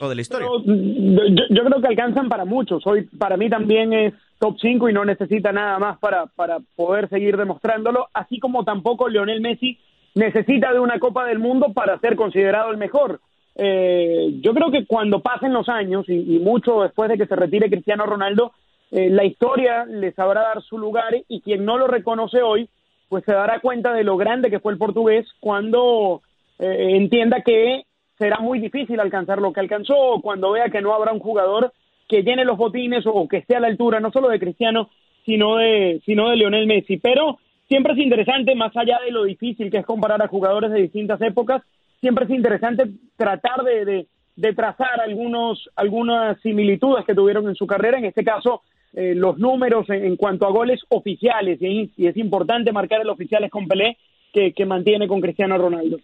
o 0.00 0.08
de 0.08 0.14
la 0.14 0.20
historia. 0.20 0.46
yo, 0.46 1.64
creo 1.64 1.80
que 1.80 1.88
alcanzan 1.88 2.28
para 2.28 2.44
muchos. 2.44 2.86
Hoy 2.86 3.04
para 3.18 3.36
mí 3.36 3.48
también 3.48 3.92
es 3.92 4.14
top 4.38 4.56
5 4.60 4.88
y 4.88 4.92
no 4.92 5.04
necesita 5.04 5.52
nada 5.52 5.78
más 5.78 5.98
para, 5.98 6.26
para 6.26 6.58
poder 6.76 7.08
seguir 7.08 7.36
demostrándolo, 7.36 8.08
así 8.14 8.38
como 8.38 8.64
tampoco 8.64 9.08
Lionel 9.08 9.40
Messi 9.40 9.78
necesita 10.14 10.72
de 10.72 10.80
una 10.80 10.98
Copa 10.98 11.26
del 11.26 11.38
Mundo 11.38 11.72
para 11.72 11.98
ser 12.00 12.16
considerado 12.16 12.70
el 12.70 12.76
mejor. 12.76 13.20
Eh, 13.54 14.34
yo 14.40 14.54
creo 14.54 14.70
que 14.70 14.86
cuando 14.86 15.20
pasen 15.20 15.52
los 15.52 15.68
años 15.68 16.08
y, 16.08 16.38
mucho 16.38 16.82
después 16.82 17.08
de 17.08 17.18
que 17.18 17.26
se 17.26 17.36
retire 17.36 17.68
Cristiano 17.68 18.06
Ronaldo, 18.06 18.52
eh, 18.90 19.10
la 19.10 19.24
historia 19.24 19.84
le 19.84 20.12
sabrá 20.12 20.42
dar 20.42 20.62
su 20.62 20.78
lugar 20.78 21.14
y 21.28 21.40
quien 21.40 21.64
no 21.64 21.76
lo 21.76 21.88
reconoce 21.88 22.40
hoy, 22.40 22.68
pues 23.08 23.24
se 23.24 23.32
dará 23.32 23.60
cuenta 23.60 23.92
de 23.92 24.04
lo 24.04 24.16
grande 24.16 24.50
que 24.50 24.60
fue 24.60 24.72
el 24.72 24.78
portugués 24.78 25.26
cuando 25.40 26.22
eh, 26.58 26.96
entienda 26.96 27.42
que 27.42 27.82
será 28.16 28.38
muy 28.38 28.60
difícil 28.60 29.00
alcanzar 29.00 29.40
lo 29.40 29.52
que 29.52 29.60
alcanzó 29.60 30.20
cuando 30.22 30.52
vea 30.52 30.70
que 30.70 30.80
no 30.80 30.94
habrá 30.94 31.12
un 31.12 31.20
jugador 31.20 31.72
que 32.08 32.22
llene 32.22 32.44
los 32.44 32.56
botines 32.56 33.04
o 33.06 33.28
que 33.28 33.38
esté 33.38 33.56
a 33.56 33.60
la 33.60 33.68
altura 33.68 34.00
no 34.00 34.10
solo 34.10 34.28
de 34.28 34.40
Cristiano, 34.40 34.90
sino 35.24 35.56
de, 35.56 36.00
sino 36.06 36.30
de 36.30 36.36
Lionel 36.36 36.66
Messi. 36.66 36.96
Pero 36.96 37.38
siempre 37.68 37.92
es 37.92 37.98
interesante, 37.98 38.54
más 38.54 38.76
allá 38.76 38.98
de 39.04 39.12
lo 39.12 39.24
difícil 39.24 39.70
que 39.70 39.78
es 39.78 39.86
comparar 39.86 40.22
a 40.22 40.28
jugadores 40.28 40.70
de 40.70 40.82
distintas 40.82 41.20
épocas, 41.20 41.62
siempre 42.00 42.24
es 42.24 42.30
interesante 42.30 42.84
tratar 43.16 43.62
de, 43.62 44.06
de 44.36 44.54
trazar 44.54 45.00
algunos, 45.00 45.68
algunas 45.76 46.40
similitudes 46.40 47.04
que 47.04 47.14
tuvieron 47.14 47.48
en 47.48 47.56
su 47.56 47.66
carrera, 47.66 47.98
en 47.98 48.04
este 48.04 48.24
caso 48.24 48.62
eh, 48.94 49.14
los 49.14 49.36
números 49.38 49.90
en, 49.90 50.16
cuanto 50.16 50.46
a 50.46 50.50
goles 50.50 50.80
oficiales, 50.88 51.60
y, 51.60 51.90
es 51.98 52.16
importante 52.16 52.72
marcar 52.72 53.00
el 53.00 53.10
oficiales 53.10 53.50
con 53.50 53.66
Pelé 53.66 53.98
que, 54.32 54.52
que 54.52 54.64
mantiene 54.64 55.08
con 55.08 55.20
Cristiano 55.20 55.58
Ronaldo. 55.58 55.98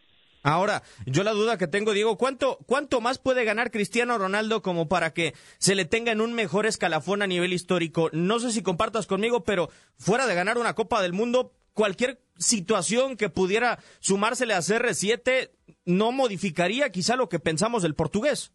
Ahora, 0.45 0.83
yo 1.07 1.25
la 1.25 1.33
duda 1.33 1.57
que 1.57 1.67
tengo, 1.67 1.95
Diego, 1.95 2.19
¿cuánto, 2.19 2.59
¿cuánto 2.67 3.01
más 3.01 3.19
puede 3.19 3.47
ganar 3.47 3.71
Cristiano 3.71 4.19
Ronaldo 4.19 4.61
como 4.61 4.89
para 4.89 5.15
que 5.15 5.33
se 5.57 5.75
le 5.75 5.87
tenga 5.87 6.13
en 6.13 6.21
un 6.21 6.35
mejor 6.35 6.67
escalafón 6.67 7.23
a 7.23 7.27
nivel 7.27 7.55
histórico? 7.55 8.11
No 8.13 8.39
sé 8.39 8.53
si 8.53 8.63
compartas 8.63 9.07
conmigo, 9.07 9.43
pero 9.43 9.71
fuera 9.97 10.27
de 10.27 10.35
ganar 10.35 10.59
una 10.59 10.75
Copa 10.75 11.01
del 11.01 11.15
Mundo, 11.15 11.53
cualquier 11.73 12.19
situación 12.37 13.17
que 13.17 13.31
pudiera 13.31 13.79
sumársele 14.01 14.53
a 14.53 14.59
CR7 14.59 15.49
no 15.87 16.13
modificaría 16.13 16.91
quizá 16.91 17.17
lo 17.17 17.31
que 17.31 17.39
pensamos 17.39 17.83
del 17.83 17.95
portugués. 17.95 18.53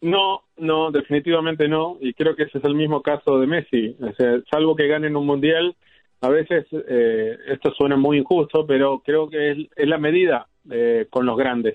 No, 0.00 0.42
no, 0.56 0.90
definitivamente 0.90 1.68
no. 1.68 1.98
Y 2.00 2.14
creo 2.14 2.34
que 2.34 2.44
ese 2.44 2.58
es 2.58 2.64
el 2.64 2.74
mismo 2.74 3.02
caso 3.02 3.38
de 3.38 3.46
Messi. 3.46 3.96
O 4.00 4.12
sea, 4.14 4.40
salvo 4.50 4.74
que 4.74 4.88
ganen 4.88 5.16
un 5.16 5.24
mundial, 5.24 5.76
a 6.20 6.28
veces 6.28 6.66
eh, 6.72 7.36
esto 7.48 7.72
suena 7.72 7.96
muy 7.96 8.18
injusto, 8.18 8.66
pero 8.66 9.00
creo 9.04 9.28
que 9.28 9.50
es, 9.50 9.58
es 9.76 9.88
la 9.88 9.98
medida 9.98 10.46
eh, 10.70 11.06
con 11.10 11.26
los 11.26 11.36
grandes 11.36 11.74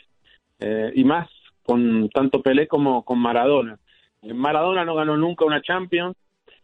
eh, 0.59 0.91
y 0.95 1.03
más 1.03 1.29
con 1.63 2.09
tanto 2.09 2.41
Pelé 2.41 2.67
como 2.67 3.03
con 3.03 3.19
Maradona. 3.19 3.77
Maradona 4.21 4.85
no 4.85 4.95
ganó 4.95 5.17
nunca 5.17 5.45
una 5.45 5.61
Champions, 5.61 6.15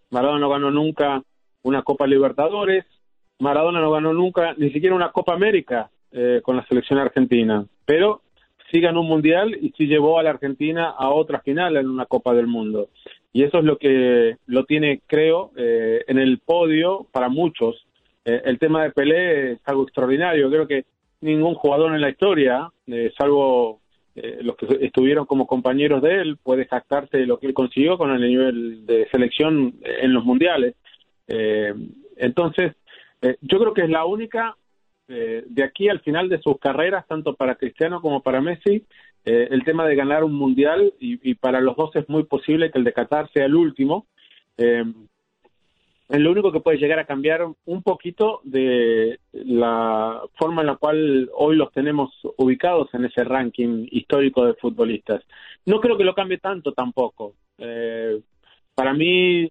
Maradona 0.09 0.39
no 0.39 0.49
ganó 0.49 0.71
nunca 0.71 1.21
una 1.63 1.83
Copa 1.83 2.07
Libertadores, 2.07 2.85
Maradona 3.39 3.79
no 3.81 3.91
ganó 3.91 4.13
nunca 4.13 4.53
ni 4.57 4.71
siquiera 4.71 4.95
una 4.95 5.11
Copa 5.11 5.33
América 5.33 5.89
eh, 6.11 6.41
con 6.43 6.55
la 6.55 6.65
selección 6.67 6.99
argentina, 6.99 7.65
pero 7.85 8.21
sí 8.71 8.79
ganó 8.81 9.01
un 9.01 9.07
mundial 9.07 9.57
y 9.59 9.71
sí 9.77 9.87
llevó 9.87 10.19
a 10.19 10.23
la 10.23 10.31
Argentina 10.31 10.89
a 10.89 11.09
otra 11.09 11.39
final 11.41 11.77
en 11.77 11.89
una 11.89 12.05
Copa 12.05 12.33
del 12.33 12.47
Mundo. 12.47 12.89
Y 13.33 13.43
eso 13.43 13.59
es 13.59 13.63
lo 13.65 13.77
que 13.77 14.37
lo 14.45 14.65
tiene, 14.65 15.01
creo, 15.05 15.51
en 15.55 16.17
el 16.17 16.39
podio 16.39 17.07
para 17.11 17.29
muchos. 17.29 17.85
el 18.25 18.57
tema 18.57 18.83
de 18.83 18.91
Pelé 18.91 19.51
es 19.51 19.59
algo 19.65 19.83
extraordinario. 19.83 20.49
Creo 20.49 20.67
que 20.67 20.85
ningún 21.21 21.55
jugador 21.55 21.93
en 21.93 22.01
la 22.01 22.09
historia, 22.09 22.69
eh, 22.87 23.11
salvo 23.17 23.81
eh, 24.15 24.39
los 24.41 24.55
que 24.55 24.85
estuvieron 24.85 25.25
como 25.25 25.47
compañeros 25.47 26.01
de 26.01 26.21
él, 26.21 26.37
puede 26.41 26.65
jactarse 26.65 27.17
de 27.17 27.25
lo 27.25 27.39
que 27.39 27.47
él 27.47 27.53
consiguió 27.53 27.97
con 27.97 28.11
el 28.11 28.21
nivel 28.21 28.85
de 28.85 29.07
selección 29.09 29.75
en 29.83 30.13
los 30.13 30.23
mundiales. 30.23 30.75
Eh, 31.27 31.73
entonces, 32.15 32.73
yo 33.41 33.59
creo 33.59 33.73
que 33.73 33.81
es 33.81 33.89
la 33.89 34.05
única 34.05 34.55
de 35.07 35.63
aquí 35.63 35.87
al 35.87 36.01
final 36.01 36.27
de 36.29 36.41
sus 36.41 36.59
carreras, 36.59 37.07
tanto 37.07 37.35
para 37.35 37.55
Cristiano 37.55 38.01
como 38.01 38.21
para 38.21 38.41
Messi, 38.41 38.85
el 39.23 39.63
tema 39.63 39.85
de 39.85 39.95
ganar 39.95 40.23
un 40.23 40.33
mundial 40.33 40.93
y, 40.99 41.35
para 41.35 41.61
los 41.61 41.75
dos 41.75 41.95
es 41.95 42.07
muy 42.09 42.23
posible 42.23 42.71
que 42.71 42.77
el 42.77 42.83
de 42.83 42.93
Qatar 42.93 43.29
sea 43.31 43.45
el 43.45 43.55
último 43.55 44.05
es 46.09 46.21
lo 46.21 46.31
único 46.31 46.51
que 46.51 46.61
puede 46.61 46.77
llegar 46.77 46.99
a 46.99 47.05
cambiar 47.05 47.45
un 47.65 47.83
poquito 47.83 48.39
de 48.43 49.19
la 49.33 50.21
forma 50.35 50.61
en 50.61 50.67
la 50.67 50.77
cual 50.77 51.29
hoy 51.35 51.57
los 51.57 51.71
tenemos 51.73 52.11
ubicados 52.37 52.87
en 52.93 53.05
ese 53.05 53.25
ranking 53.25 53.87
histórico 53.91 54.45
de 54.45 54.53
futbolistas. 54.53 55.21
No 55.65 55.81
creo 55.81 55.97
que 55.97 56.05
lo 56.05 56.15
cambie 56.15 56.37
tanto 56.37 56.71
tampoco. 56.71 57.33
Eh, 57.57 58.21
para 58.73 58.93
mí, 58.93 59.49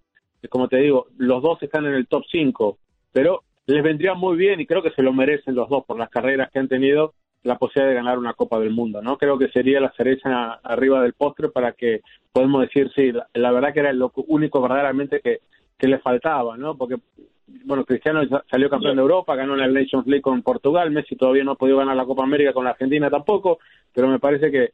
como 0.49 0.67
te 0.67 0.77
digo, 0.77 1.07
los 1.17 1.43
dos 1.43 1.61
están 1.61 1.85
en 1.85 1.93
el 1.93 2.07
top 2.07 2.23
5, 2.31 2.79
pero 3.11 3.43
les 3.67 3.83
vendría 3.83 4.15
muy 4.15 4.35
bien 4.35 4.59
y 4.59 4.65
creo 4.65 4.81
que 4.81 4.91
se 4.91 5.03
lo 5.03 5.13
merecen 5.13 5.55
los 5.55 5.69
dos 5.69 5.85
por 5.85 5.99
las 5.99 6.09
carreras 6.09 6.49
que 6.51 6.59
han 6.59 6.67
tenido 6.67 7.13
la 7.43 7.57
posibilidad 7.57 7.89
de 7.89 7.95
ganar 7.95 8.17
una 8.17 8.33
Copa 8.33 8.59
del 8.59 8.71
Mundo, 8.71 9.01
¿no? 9.01 9.17
Creo 9.17 9.37
que 9.37 9.49
sería 9.49 9.79
la 9.79 9.91
cereza 9.91 10.53
arriba 10.63 11.01
del 11.01 11.13
postre 11.13 11.49
para 11.49 11.73
que 11.73 12.01
podemos 12.31 12.61
decir, 12.61 12.91
sí, 12.95 13.11
la 13.33 13.51
verdad 13.51 13.73
que 13.73 13.79
era 13.81 13.93
lo 13.93 14.11
único 14.27 14.61
verdaderamente 14.61 15.21
que 15.21 15.41
que 15.77 15.87
le 15.87 15.99
faltaba, 15.99 16.57
¿no? 16.57 16.75
Porque, 16.75 16.95
bueno, 17.65 17.85
Cristiano 17.85 18.21
salió 18.49 18.69
campeón 18.69 18.95
de 18.95 19.01
Europa, 19.01 19.35
ganó 19.35 19.55
la 19.55 19.67
Nations 19.67 20.07
League 20.07 20.21
con 20.21 20.41
Portugal, 20.41 20.91
Messi 20.91 21.15
todavía 21.15 21.43
no 21.43 21.51
ha 21.51 21.55
podido 21.55 21.77
ganar 21.77 21.95
la 21.95 22.05
Copa 22.05 22.23
América 22.23 22.53
con 22.53 22.65
la 22.65 22.71
Argentina 22.71 23.09
tampoco, 23.09 23.59
pero 23.93 24.07
me 24.07 24.19
parece 24.19 24.51
que 24.51 24.71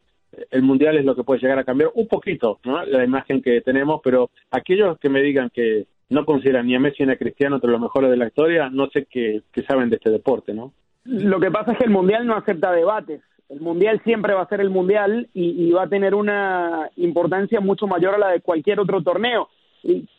el 0.49 0.63
Mundial 0.63 0.97
es 0.97 1.05
lo 1.05 1.15
que 1.15 1.23
puede 1.23 1.41
llegar 1.41 1.59
a 1.59 1.63
cambiar 1.63 1.91
un 1.93 2.07
poquito, 2.07 2.59
¿no? 2.63 2.83
La 2.85 3.03
imagen 3.03 3.41
que 3.41 3.61
tenemos, 3.61 4.01
pero 4.03 4.31
aquellos 4.49 4.97
que 4.97 5.09
me 5.09 5.21
digan 5.21 5.49
que 5.53 5.85
no 6.09 6.25
consideran 6.25 6.67
ni 6.67 6.75
a 6.75 6.79
Messi 6.79 7.05
ni 7.05 7.11
a 7.11 7.17
Cristiano 7.17 7.55
entre 7.55 7.71
los 7.71 7.81
mejores 7.81 8.09
de 8.09 8.17
la 8.17 8.27
historia, 8.27 8.69
no 8.69 8.87
sé 8.87 9.07
qué, 9.09 9.41
saben 9.67 9.89
de 9.89 9.95
este 9.97 10.09
deporte, 10.09 10.53
¿no? 10.53 10.73
Lo 11.05 11.39
que 11.39 11.51
pasa 11.51 11.73
es 11.73 11.77
que 11.77 11.85
el 11.85 11.91
Mundial 11.91 12.25
no 12.25 12.35
acepta 12.35 12.71
debates. 12.71 13.21
El 13.49 13.59
Mundial 13.59 14.01
siempre 14.03 14.33
va 14.33 14.41
a 14.41 14.47
ser 14.47 14.61
el 14.61 14.69
Mundial 14.69 15.27
y 15.33 15.69
va 15.71 15.83
a 15.83 15.89
tener 15.89 16.15
una 16.15 16.89
importancia 16.95 17.59
mucho 17.59 17.87
mayor 17.87 18.15
a 18.15 18.17
la 18.17 18.29
de 18.29 18.41
cualquier 18.41 18.79
otro 18.79 19.03
torneo 19.03 19.49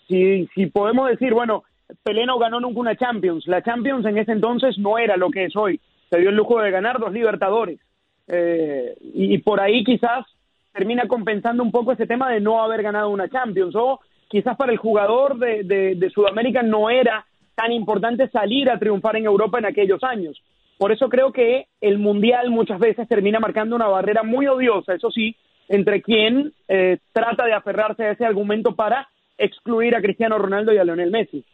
si, 0.08 0.48
si 0.54 0.66
podemos 0.66 1.08
decir, 1.08 1.32
bueno, 1.32 1.64
Pelé 2.02 2.26
no 2.26 2.38
ganó 2.38 2.60
nunca 2.60 2.80
una 2.80 2.96
Champions. 2.96 3.46
La 3.46 3.62
Champions 3.62 4.04
en 4.06 4.18
ese 4.18 4.32
entonces 4.32 4.78
no 4.78 4.98
era 4.98 5.16
lo 5.16 5.30
que 5.30 5.44
es 5.44 5.56
hoy. 5.56 5.80
Se 6.10 6.18
dio 6.18 6.30
el 6.30 6.36
lujo 6.36 6.60
de 6.60 6.70
ganar 6.70 6.98
dos 6.98 7.12
Libertadores. 7.12 7.80
Eh, 8.26 8.96
y, 9.00 9.36
por 9.38 9.60
ahí 9.60 9.84
quizás 9.84 10.24
termina 10.72 11.06
compensando 11.06 11.62
un 11.62 11.70
poco 11.70 11.92
ese 11.92 12.06
tema 12.06 12.30
de 12.30 12.40
no 12.40 12.62
haber 12.62 12.82
ganado 12.82 13.10
una 13.10 13.28
Champions. 13.28 13.74
O 13.76 14.00
quizás 14.34 14.56
para 14.56 14.72
el 14.72 14.78
jugador 14.78 15.38
de, 15.38 16.10
Sudamérica 16.12 16.60
no 16.60 16.90
era 16.90 17.24
tan 17.54 17.70
importante 17.70 18.28
salir 18.30 18.68
a 18.68 18.80
triunfar 18.80 19.14
en 19.14 19.26
Europa 19.26 19.60
en 19.60 19.66
aquellos 19.66 20.02
años. 20.02 20.42
Por 20.76 20.90
eso 20.90 21.08
creo 21.08 21.32
que 21.32 21.68
el 21.80 22.00
Mundial 22.00 22.50
muchas 22.50 22.80
veces 22.80 23.06
termina 23.06 23.38
marcando 23.38 23.76
una 23.76 23.86
barrera 23.86 24.24
muy 24.24 24.48
odiosa, 24.48 24.92
eso 24.92 25.08
sí, 25.12 25.36
entre 25.68 26.02
quien 26.02 26.52
eh, 26.66 26.98
trata 27.12 27.44
de 27.44 27.52
aferrarse 27.52 28.02
a 28.02 28.10
ese 28.10 28.24
argumento 28.24 28.74
para 28.74 29.08
excluir 29.38 29.94
a 29.94 30.02
Cristiano 30.02 30.36
Ronaldo 30.36 30.72
y 30.72 30.78
a 30.78 30.84
Lionel 30.84 31.12
Messi. 31.12 31.44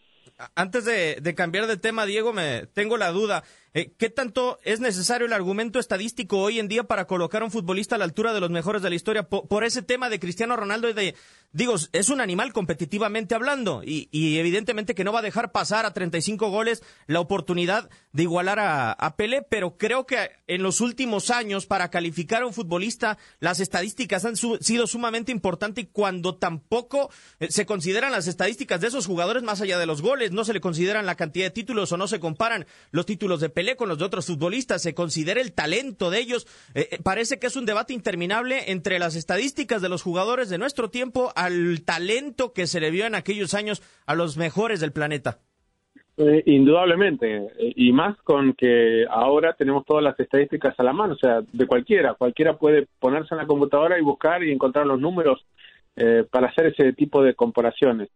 Antes 0.54 0.86
de, 0.86 1.16
de, 1.20 1.34
cambiar 1.34 1.66
de 1.66 1.76
tema, 1.76 2.06
Diego, 2.06 2.32
me 2.32 2.62
tengo 2.72 2.96
la 2.96 3.10
duda. 3.10 3.42
Eh, 3.72 3.92
¿Qué 3.96 4.10
tanto 4.10 4.58
es 4.64 4.80
necesario 4.80 5.28
el 5.28 5.32
argumento 5.32 5.78
estadístico 5.78 6.40
hoy 6.40 6.58
en 6.58 6.66
día 6.66 6.84
para 6.84 7.06
colocar 7.06 7.42
a 7.42 7.44
un 7.44 7.52
futbolista 7.52 7.94
a 7.94 7.98
la 7.98 8.04
altura 8.04 8.32
de 8.32 8.40
los 8.40 8.50
mejores 8.50 8.82
de 8.82 8.90
la 8.90 8.96
historia 8.96 9.28
por, 9.28 9.62
ese 9.62 9.82
tema 9.82 10.08
de 10.08 10.18
Cristiano 10.18 10.56
Ronaldo 10.56 10.88
y 10.88 10.92
de, 10.92 11.14
digo, 11.52 11.76
es 11.92 12.08
un 12.08 12.20
animal 12.20 12.52
competitivamente 12.52 13.36
hablando 13.36 13.82
y, 13.84 14.08
evidentemente 14.10 14.96
que 14.96 15.04
no 15.04 15.12
va 15.12 15.20
a 15.20 15.22
dejar 15.22 15.52
pasar 15.52 15.86
a 15.86 15.92
35 15.92 16.50
goles 16.50 16.82
la 17.06 17.20
oportunidad 17.20 17.88
de 18.10 18.24
igualar 18.24 18.58
a, 18.58 18.90
a 18.90 19.14
Pelé, 19.14 19.42
pero 19.48 19.76
creo 19.76 20.04
que 20.04 20.30
en 20.48 20.64
los 20.64 20.80
últimos 20.80 21.30
años 21.30 21.66
para 21.66 21.90
calificar 21.90 22.42
a 22.42 22.46
un 22.46 22.54
futbolista 22.54 23.18
las 23.38 23.60
estadísticas 23.60 24.24
han 24.24 24.34
sido 24.36 24.88
sumamente 24.88 25.30
importantes 25.30 25.84
y 25.84 25.86
cuando 25.86 26.34
tampoco 26.34 27.10
eh, 27.38 27.52
se 27.52 27.66
consideran 27.66 28.10
las 28.10 28.26
estadísticas 28.26 28.80
de 28.80 28.88
esos 28.88 29.06
jugadores 29.06 29.44
más 29.44 29.60
allá 29.60 29.78
de 29.78 29.86
los 29.86 30.02
goles, 30.02 30.32
no 30.32 30.44
se 30.44 30.54
le 30.54 30.60
consideran 30.60 31.06
la 31.06 31.14
cantidad 31.14 31.46
de 31.46 31.50
títulos 31.50 31.92
o 31.92 31.96
no 31.96 32.08
se 32.08 32.18
comparan 32.18 32.66
los 32.90 33.06
títulos 33.06 33.40
de 33.40 33.48
Pelé 33.48 33.59
Pelé 33.60 33.76
con 33.76 33.90
los 33.90 33.98
de 33.98 34.06
otros 34.06 34.26
futbolistas, 34.26 34.80
se 34.80 34.94
considera 34.94 35.38
el 35.38 35.52
talento 35.52 36.08
de 36.08 36.18
ellos. 36.18 36.46
Eh, 36.74 36.88
eh, 36.92 36.98
parece 37.04 37.38
que 37.38 37.46
es 37.46 37.56
un 37.56 37.66
debate 37.66 37.92
interminable 37.92 38.72
entre 38.72 38.98
las 38.98 39.16
estadísticas 39.16 39.82
de 39.82 39.90
los 39.90 40.02
jugadores 40.02 40.48
de 40.48 40.56
nuestro 40.56 40.88
tiempo 40.88 41.30
al 41.36 41.84
talento 41.84 42.54
que 42.54 42.66
se 42.66 42.80
le 42.80 42.90
vio 42.90 43.04
en 43.04 43.14
aquellos 43.14 43.52
años 43.52 43.82
a 44.06 44.14
los 44.14 44.38
mejores 44.38 44.80
del 44.80 44.92
planeta. 44.92 45.40
Eh, 46.16 46.42
indudablemente, 46.46 47.48
y 47.58 47.92
más 47.92 48.16
con 48.22 48.54
que 48.54 49.04
ahora 49.10 49.52
tenemos 49.52 49.84
todas 49.84 50.04
las 50.04 50.18
estadísticas 50.18 50.74
a 50.80 50.82
la 50.82 50.94
mano, 50.94 51.12
o 51.12 51.18
sea, 51.18 51.42
de 51.52 51.66
cualquiera, 51.66 52.14
cualquiera 52.14 52.56
puede 52.56 52.88
ponerse 52.98 53.34
en 53.34 53.40
la 53.40 53.46
computadora 53.46 53.98
y 53.98 54.02
buscar 54.02 54.42
y 54.42 54.52
encontrar 54.52 54.86
los 54.86 54.98
números 54.98 55.44
para 56.30 56.46
hacer 56.46 56.68
ese 56.68 56.94
tipo 56.94 57.22
de 57.22 57.34
comparaciones. 57.34 58.08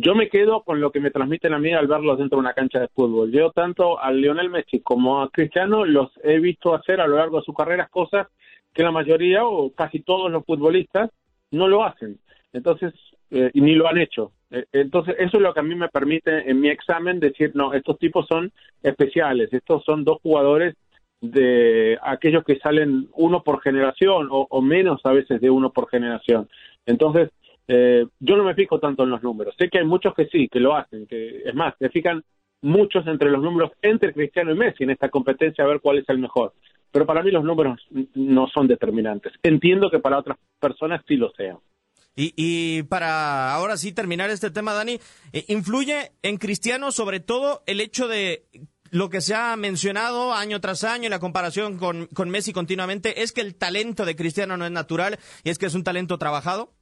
Yo 0.00 0.14
me 0.14 0.28
quedo 0.28 0.62
con 0.62 0.80
lo 0.80 0.92
que 0.92 1.00
me 1.00 1.10
transmiten 1.10 1.52
a 1.54 1.58
mí 1.58 1.72
al 1.72 1.88
verlos 1.88 2.18
dentro 2.18 2.36
de 2.36 2.42
una 2.42 2.52
cancha 2.52 2.78
de 2.78 2.86
fútbol. 2.86 3.32
Yo 3.32 3.50
tanto 3.50 4.00
a 4.00 4.12
Lionel 4.12 4.48
Messi 4.48 4.78
como 4.78 5.20
a 5.20 5.28
Cristiano 5.28 5.84
los 5.84 6.12
he 6.22 6.38
visto 6.38 6.72
hacer 6.72 7.00
a 7.00 7.08
lo 7.08 7.16
largo 7.16 7.38
de 7.38 7.44
su 7.44 7.52
carrera 7.52 7.88
cosas 7.90 8.28
que 8.72 8.84
la 8.84 8.92
mayoría 8.92 9.44
o 9.44 9.72
casi 9.72 9.98
todos 9.98 10.30
los 10.30 10.44
futbolistas 10.44 11.10
no 11.50 11.66
lo 11.66 11.84
hacen. 11.84 12.20
Entonces, 12.52 12.94
eh, 13.32 13.50
y 13.52 13.60
ni 13.60 13.74
lo 13.74 13.88
han 13.88 13.98
hecho. 13.98 14.30
Eh, 14.52 14.66
entonces, 14.70 15.16
eso 15.18 15.38
es 15.38 15.42
lo 15.42 15.52
que 15.52 15.60
a 15.60 15.64
mí 15.64 15.74
me 15.74 15.88
permite 15.88 16.48
en 16.48 16.60
mi 16.60 16.68
examen 16.68 17.18
decir, 17.18 17.50
no, 17.54 17.74
estos 17.74 17.98
tipos 17.98 18.24
son 18.28 18.52
especiales, 18.84 19.52
estos 19.52 19.82
son 19.82 20.04
dos 20.04 20.20
jugadores 20.22 20.76
de 21.20 21.98
aquellos 22.02 22.44
que 22.44 22.60
salen 22.60 23.08
uno 23.14 23.42
por 23.42 23.60
generación 23.62 24.28
o, 24.30 24.46
o 24.48 24.62
menos 24.62 25.00
a 25.02 25.10
veces 25.10 25.40
de 25.40 25.50
uno 25.50 25.72
por 25.72 25.90
generación. 25.90 26.48
Entonces, 26.86 27.30
eh, 27.68 28.06
yo 28.18 28.36
no 28.36 28.44
me 28.44 28.54
fijo 28.54 28.80
tanto 28.80 29.04
en 29.04 29.10
los 29.10 29.22
números. 29.22 29.54
Sé 29.58 29.68
que 29.68 29.78
hay 29.78 29.84
muchos 29.84 30.14
que 30.14 30.26
sí, 30.26 30.48
que 30.48 30.58
lo 30.58 30.74
hacen, 30.74 31.06
que 31.06 31.42
es 31.44 31.54
más, 31.54 31.74
se 31.78 31.90
fijan 31.90 32.24
muchos 32.62 33.06
entre 33.06 33.30
los 33.30 33.42
números 33.42 33.70
entre 33.82 34.12
Cristiano 34.12 34.52
y 34.52 34.56
Messi 34.56 34.84
en 34.84 34.90
esta 34.90 35.10
competencia 35.10 35.64
a 35.64 35.68
ver 35.68 35.80
cuál 35.80 35.98
es 35.98 36.08
el 36.08 36.18
mejor. 36.18 36.54
Pero 36.90 37.06
para 37.06 37.22
mí 37.22 37.30
los 37.30 37.44
números 37.44 37.78
no 38.14 38.48
son 38.48 38.66
determinantes. 38.66 39.34
Entiendo 39.42 39.90
que 39.90 39.98
para 39.98 40.18
otras 40.18 40.38
personas 40.58 41.02
sí 41.06 41.16
lo 41.16 41.30
sean. 41.32 41.58
Y, 42.20 42.82
para 42.84 43.54
ahora 43.54 43.76
sí 43.76 43.92
terminar 43.92 44.28
este 44.30 44.50
tema, 44.50 44.72
Dani, 44.72 44.98
eh, 45.32 45.44
influye 45.46 46.10
en 46.22 46.38
Cristiano 46.38 46.90
sobre 46.90 47.20
todo 47.20 47.62
el 47.66 47.80
hecho 47.80 48.08
de 48.08 48.44
lo 48.90 49.08
que 49.08 49.20
se 49.20 49.36
ha 49.36 49.54
mencionado 49.54 50.32
año 50.34 50.60
tras 50.60 50.82
año 50.82 51.04
en 51.04 51.10
la 51.10 51.20
comparación 51.20 51.78
con, 51.78 52.06
con 52.06 52.30
Messi 52.30 52.52
continuamente 52.52 53.22
es 53.22 53.32
que 53.32 53.42
el 53.42 53.54
talento 53.54 54.04
de 54.04 54.16
Cristiano 54.16 54.56
no 54.56 54.64
es 54.64 54.72
natural 54.72 55.18
y 55.44 55.50
es 55.50 55.58
que 55.58 55.66
es 55.66 55.74
un 55.76 55.84
talento 55.84 56.18
trabajado. 56.18 56.72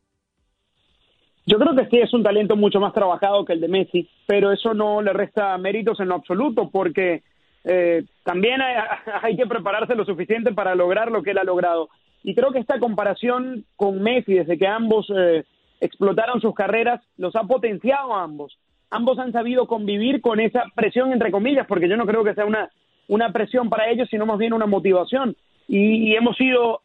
Yo 1.47 1.59
creo 1.59 1.77
que 1.77 1.87
sí 1.87 1.99
es 1.99 2.13
un 2.13 2.25
talento 2.25 2.57
mucho 2.57 2.81
más 2.81 2.93
trabajado 2.93 3.45
que 3.45 3.53
el 3.53 3.61
de 3.61 3.69
Messi, 3.69 4.09
pero 4.27 4.51
eso 4.51 4.75
no 4.75 5.01
le 5.01 5.13
resta 5.13 5.57
méritos 5.59 6.01
en 6.01 6.09
lo 6.09 6.17
absoluto, 6.17 6.71
porque 6.71 7.23
eh, 7.63 8.05
también 8.25 8.61
hay, 9.23 9.37
que 9.37 9.47
prepararse 9.47 9.95
lo 9.95 10.05
suficiente 10.05 10.53
para 10.53 10.75
lograr 10.75 11.13
lo 11.13 11.23
que 11.23 11.31
él 11.31 11.39
ha 11.39 11.45
logrado. 11.45 11.89
Y 12.25 12.35
creo 12.35 12.51
que 12.51 12.59
esta 12.59 12.81
comparación 12.81 13.65
con 13.77 14.03
Messi, 14.03 14.35
desde 14.35 14.59
que 14.59 14.67
ambos 14.67 15.07
eh, 15.17 15.45
explotaron 15.81 16.41
sus 16.41 16.53
carreras, 16.53 17.01
los 17.17 17.37
ha 17.37 17.45
potenciado 17.45 18.13
a 18.13 18.25
ambos. 18.25 18.59
Ambos 18.91 19.21
han 19.21 19.31
sabido 19.31 19.69
convivir 19.69 20.21
con 20.21 20.41
esa 20.41 20.65
presión, 20.75 21.13
entre 21.13 21.31
comillas, 21.31 21.67
porque 21.69 21.89
yo 21.89 21.97
no 21.97 22.07
creo 22.07 22.25
que 22.25 22.35
sea 22.35 22.45
una, 22.45 22.71
una 23.07 23.33
presión 23.33 23.71
para 23.71 23.89
ellos, 23.89 24.09
sino 24.11 24.27
más 24.27 24.39
bien 24.39 24.53
una 24.53 24.67
motivación. 24.67 25.37
Y, 25.69 26.11
y 26.11 26.17
hemos 26.17 26.37
sido 26.37 26.81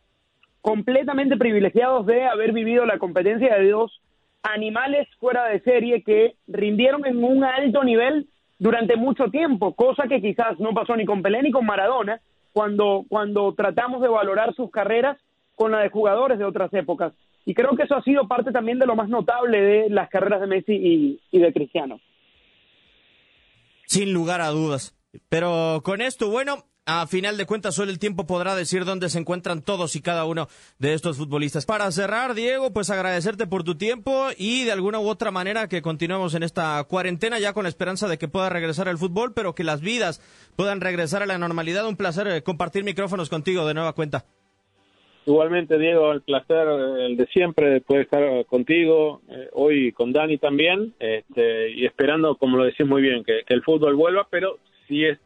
completamente 0.62 1.38
privilegiados 1.38 2.06
de 2.06 2.26
haber 2.26 2.52
vivido 2.52 2.86
la 2.86 3.00
competencia 3.00 3.56
de 3.56 3.72
dos 3.72 4.02
animales 4.44 5.08
fuera 5.20 5.46
de 5.46 5.62
serie 5.62 6.04
que 6.04 6.36
rindieron 6.48 7.06
en 7.06 7.24
un 7.24 7.44
alto 7.44 7.84
nivel 7.84 8.28
durante 8.60 8.96
mucho 8.96 9.30
tiempo, 9.30 9.74
cosa 9.74 10.08
que 10.08 10.22
quizás 10.22 10.60
no 10.60 10.74
pasó 10.74 10.96
ni 10.96 11.06
con 11.06 11.22
Pelé 11.22 11.42
ni 11.42 11.52
con 11.52 11.66
Maradona, 11.66 12.22
cuando, 12.54 13.06
cuando 13.10 13.54
tratamos 13.54 14.02
de 14.02 14.08
valorar 14.08 14.54
sus 14.54 14.70
carreras 14.70 15.18
con 15.56 15.72
la 15.72 15.80
de 15.80 15.90
jugadores 15.90 16.38
de 16.38 16.46
otras 16.46 16.74
épocas. 16.74 17.14
Y 17.46 17.54
creo 17.54 17.76
que 17.76 17.84
eso 17.84 17.96
ha 17.96 18.04
sido 18.04 18.28
parte 18.28 18.52
también 18.52 18.78
de 18.78 18.86
lo 18.86 18.96
más 18.96 19.10
notable 19.10 19.62
de 19.62 19.90
las 19.90 20.10
carreras 20.10 20.42
de 20.42 20.48
Messi 20.48 20.74
y, 20.74 21.20
y 21.32 21.40
de 21.40 21.54
Cristiano. 21.54 22.00
Sin 23.86 24.14
lugar 24.14 24.42
a 24.42 24.50
dudas. 24.50 24.96
Pero 25.28 25.82
con 25.84 26.02
esto, 26.02 26.30
bueno, 26.30 26.64
a 26.94 27.08
final 27.08 27.38
de 27.38 27.46
cuentas, 27.46 27.76
solo 27.76 27.90
el 27.90 28.00
tiempo 28.00 28.28
podrá 28.28 28.54
decir 28.54 28.84
dónde 28.84 29.08
se 29.08 29.18
encuentran 29.18 29.62
todos 29.62 29.96
y 29.96 30.02
cada 30.02 30.26
uno 30.26 30.48
de 30.78 30.94
estos 30.94 31.18
futbolistas. 31.18 31.66
Para 31.66 31.90
cerrar, 31.92 32.34
Diego, 32.34 32.74
pues 32.74 32.90
agradecerte 32.90 33.48
por 33.48 33.64
tu 33.64 33.76
tiempo 33.76 34.28
y 34.38 34.66
de 34.66 34.74
alguna 34.74 35.00
u 35.00 35.08
otra 35.08 35.32
manera 35.32 35.70
que 35.70 35.82
continuemos 35.82 36.36
en 36.36 36.44
esta 36.44 36.84
cuarentena 36.84 37.40
ya 37.40 37.54
con 37.54 37.64
la 37.64 37.70
esperanza 37.70 38.10
de 38.10 38.18
que 38.18 38.28
pueda 38.28 38.50
regresar 38.50 38.90
el 38.90 38.98
fútbol, 38.98 39.34
pero 39.34 39.56
que 39.56 39.64
las 39.64 39.80
vidas 39.80 40.20
puedan 40.58 40.82
regresar 40.82 41.24
a 41.24 41.28
la 41.28 41.38
normalidad. 41.38 41.88
Un 41.88 41.96
placer 41.96 42.28
eh, 42.28 42.44
compartir 42.44 42.84
micrófonos 42.84 43.30
contigo 43.30 43.66
de 43.66 43.74
nueva 43.74 43.94
cuenta. 43.94 44.26
Igualmente, 45.26 45.78
Diego, 45.78 46.12
el 46.12 46.22
placer, 46.24 46.68
eh, 46.68 47.06
el 47.06 47.16
de 47.16 47.28
siempre, 47.28 47.70
de 47.70 47.80
poder 47.80 48.02
estar 48.04 48.46
contigo, 48.48 49.22
eh, 49.30 49.48
hoy 49.54 49.94
con 49.94 50.12
Dani 50.12 50.38
también, 50.40 50.94
este, 51.00 51.70
y 51.72 51.86
esperando, 51.86 52.36
como 52.36 52.58
lo 52.58 52.66
decís 52.66 52.86
muy 52.86 53.02
bien, 53.02 53.24
que, 53.24 53.44
que 53.48 53.54
el 53.54 53.64
fútbol 53.64 53.96
vuelva, 53.96 54.28
pero 54.30 54.58
si 54.90 55.06
es 55.06 55.18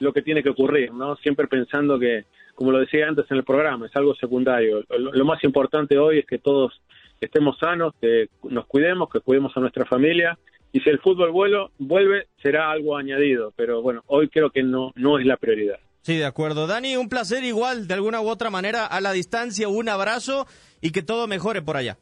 lo 0.00 0.12
que 0.12 0.22
tiene 0.22 0.42
que 0.42 0.50
ocurrir, 0.50 0.92
¿no? 0.92 1.16
Siempre 1.16 1.46
pensando 1.46 1.98
que, 1.98 2.24
como 2.54 2.72
lo 2.72 2.80
decía 2.80 3.08
antes 3.08 3.26
en 3.30 3.38
el 3.38 3.44
programa, 3.44 3.86
es 3.86 3.96
algo 3.96 4.14
secundario. 4.14 4.84
Lo, 4.98 5.24
más 5.24 5.42
importante 5.44 5.98
hoy 5.98 6.20
es 6.20 6.26
que 6.26 6.38
todos 6.38 6.80
estemos 7.20 7.58
sanos, 7.58 7.94
que 8.00 8.28
nos 8.44 8.66
cuidemos, 8.66 9.08
que 9.10 9.20
cuidemos 9.20 9.56
a 9.56 9.60
nuestra 9.60 9.84
familia. 9.84 10.38
Y 10.72 10.80
si 10.80 10.90
el 10.90 10.98
fútbol 11.00 11.30
vuelo, 11.30 11.70
vuelve, 11.78 12.26
será 12.42 12.70
algo 12.70 12.96
añadido. 12.96 13.52
Pero 13.56 13.82
bueno, 13.82 14.02
hoy 14.06 14.28
creo 14.28 14.50
que 14.50 14.62
no, 14.62 14.92
no 14.96 15.18
es 15.18 15.26
la 15.26 15.36
prioridad. 15.36 15.78
Sí, 16.02 16.16
de 16.16 16.26
acuerdo. 16.26 16.66
Dani, 16.66 16.96
un 16.96 17.08
placer 17.08 17.44
igual, 17.44 17.86
de 17.88 17.94
alguna 17.94 18.20
u 18.20 18.28
otra 18.28 18.50
manera, 18.50 18.86
a 18.86 19.00
la 19.00 19.12
distancia, 19.12 19.68
un 19.68 19.88
abrazo 19.88 20.46
y 20.80 20.92
que 20.92 21.02
todo 21.02 21.26
mejore 21.26 21.62
por 21.62 21.76
allá. 21.76 21.98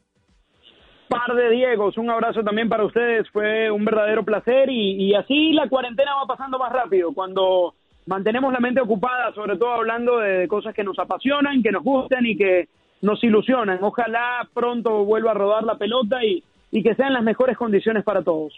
Par 1.09 1.35
de 1.35 1.49
Diegos, 1.49 1.97
un 1.97 2.09
abrazo 2.09 2.43
también 2.43 2.67
para 2.67 2.83
ustedes, 2.83 3.29
fue 3.31 3.71
un 3.71 3.85
verdadero 3.85 4.25
placer 4.25 4.69
y, 4.69 5.05
y 5.05 5.13
así 5.13 5.53
la 5.53 5.69
cuarentena 5.69 6.15
va 6.15 6.25
pasando 6.27 6.59
más 6.59 6.71
rápido. 6.71 7.13
Cuando 7.13 7.75
mantenemos 8.07 8.51
la 8.51 8.59
mente 8.59 8.81
ocupada, 8.81 9.33
sobre 9.33 9.57
todo 9.57 9.73
hablando 9.73 10.17
de 10.17 10.47
cosas 10.47 10.73
que 10.73 10.83
nos 10.83 10.97
apasionan, 10.97 11.61
que 11.61 11.71
nos 11.71 11.83
gustan 11.83 12.25
y 12.25 12.35
que 12.35 12.67
nos 13.01 13.23
ilusionan. 13.23 13.79
Ojalá 13.83 14.47
pronto 14.53 15.05
vuelva 15.05 15.31
a 15.31 15.35
rodar 15.35 15.63
la 15.63 15.77
pelota 15.77 16.23
y, 16.23 16.43
y 16.71 16.81
que 16.81 16.95
sean 16.95 17.13
las 17.13 17.23
mejores 17.23 17.57
condiciones 17.57 18.03
para 18.03 18.23
todos. 18.23 18.53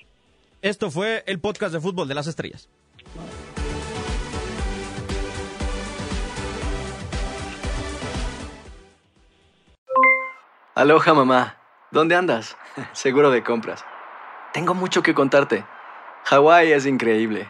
Esto 0.62 0.89
fue 0.89 1.23
el 1.25 1.39
podcast 1.39 1.73
de 1.73 1.81
fútbol 1.81 2.07
de 2.07 2.15
las 2.15 2.27
estrellas. 2.27 2.69
Aloha 10.75 11.13
mamá, 11.13 11.57
¿dónde 11.91 12.15
andas? 12.15 12.55
Seguro 12.93 13.31
de 13.31 13.43
compras. 13.43 13.83
Tengo 14.53 14.73
mucho 14.73 15.01
que 15.03 15.13
contarte. 15.13 15.65
Hawái 16.25 16.71
es 16.71 16.85
increíble. 16.85 17.49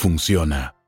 funciona. 0.01 0.80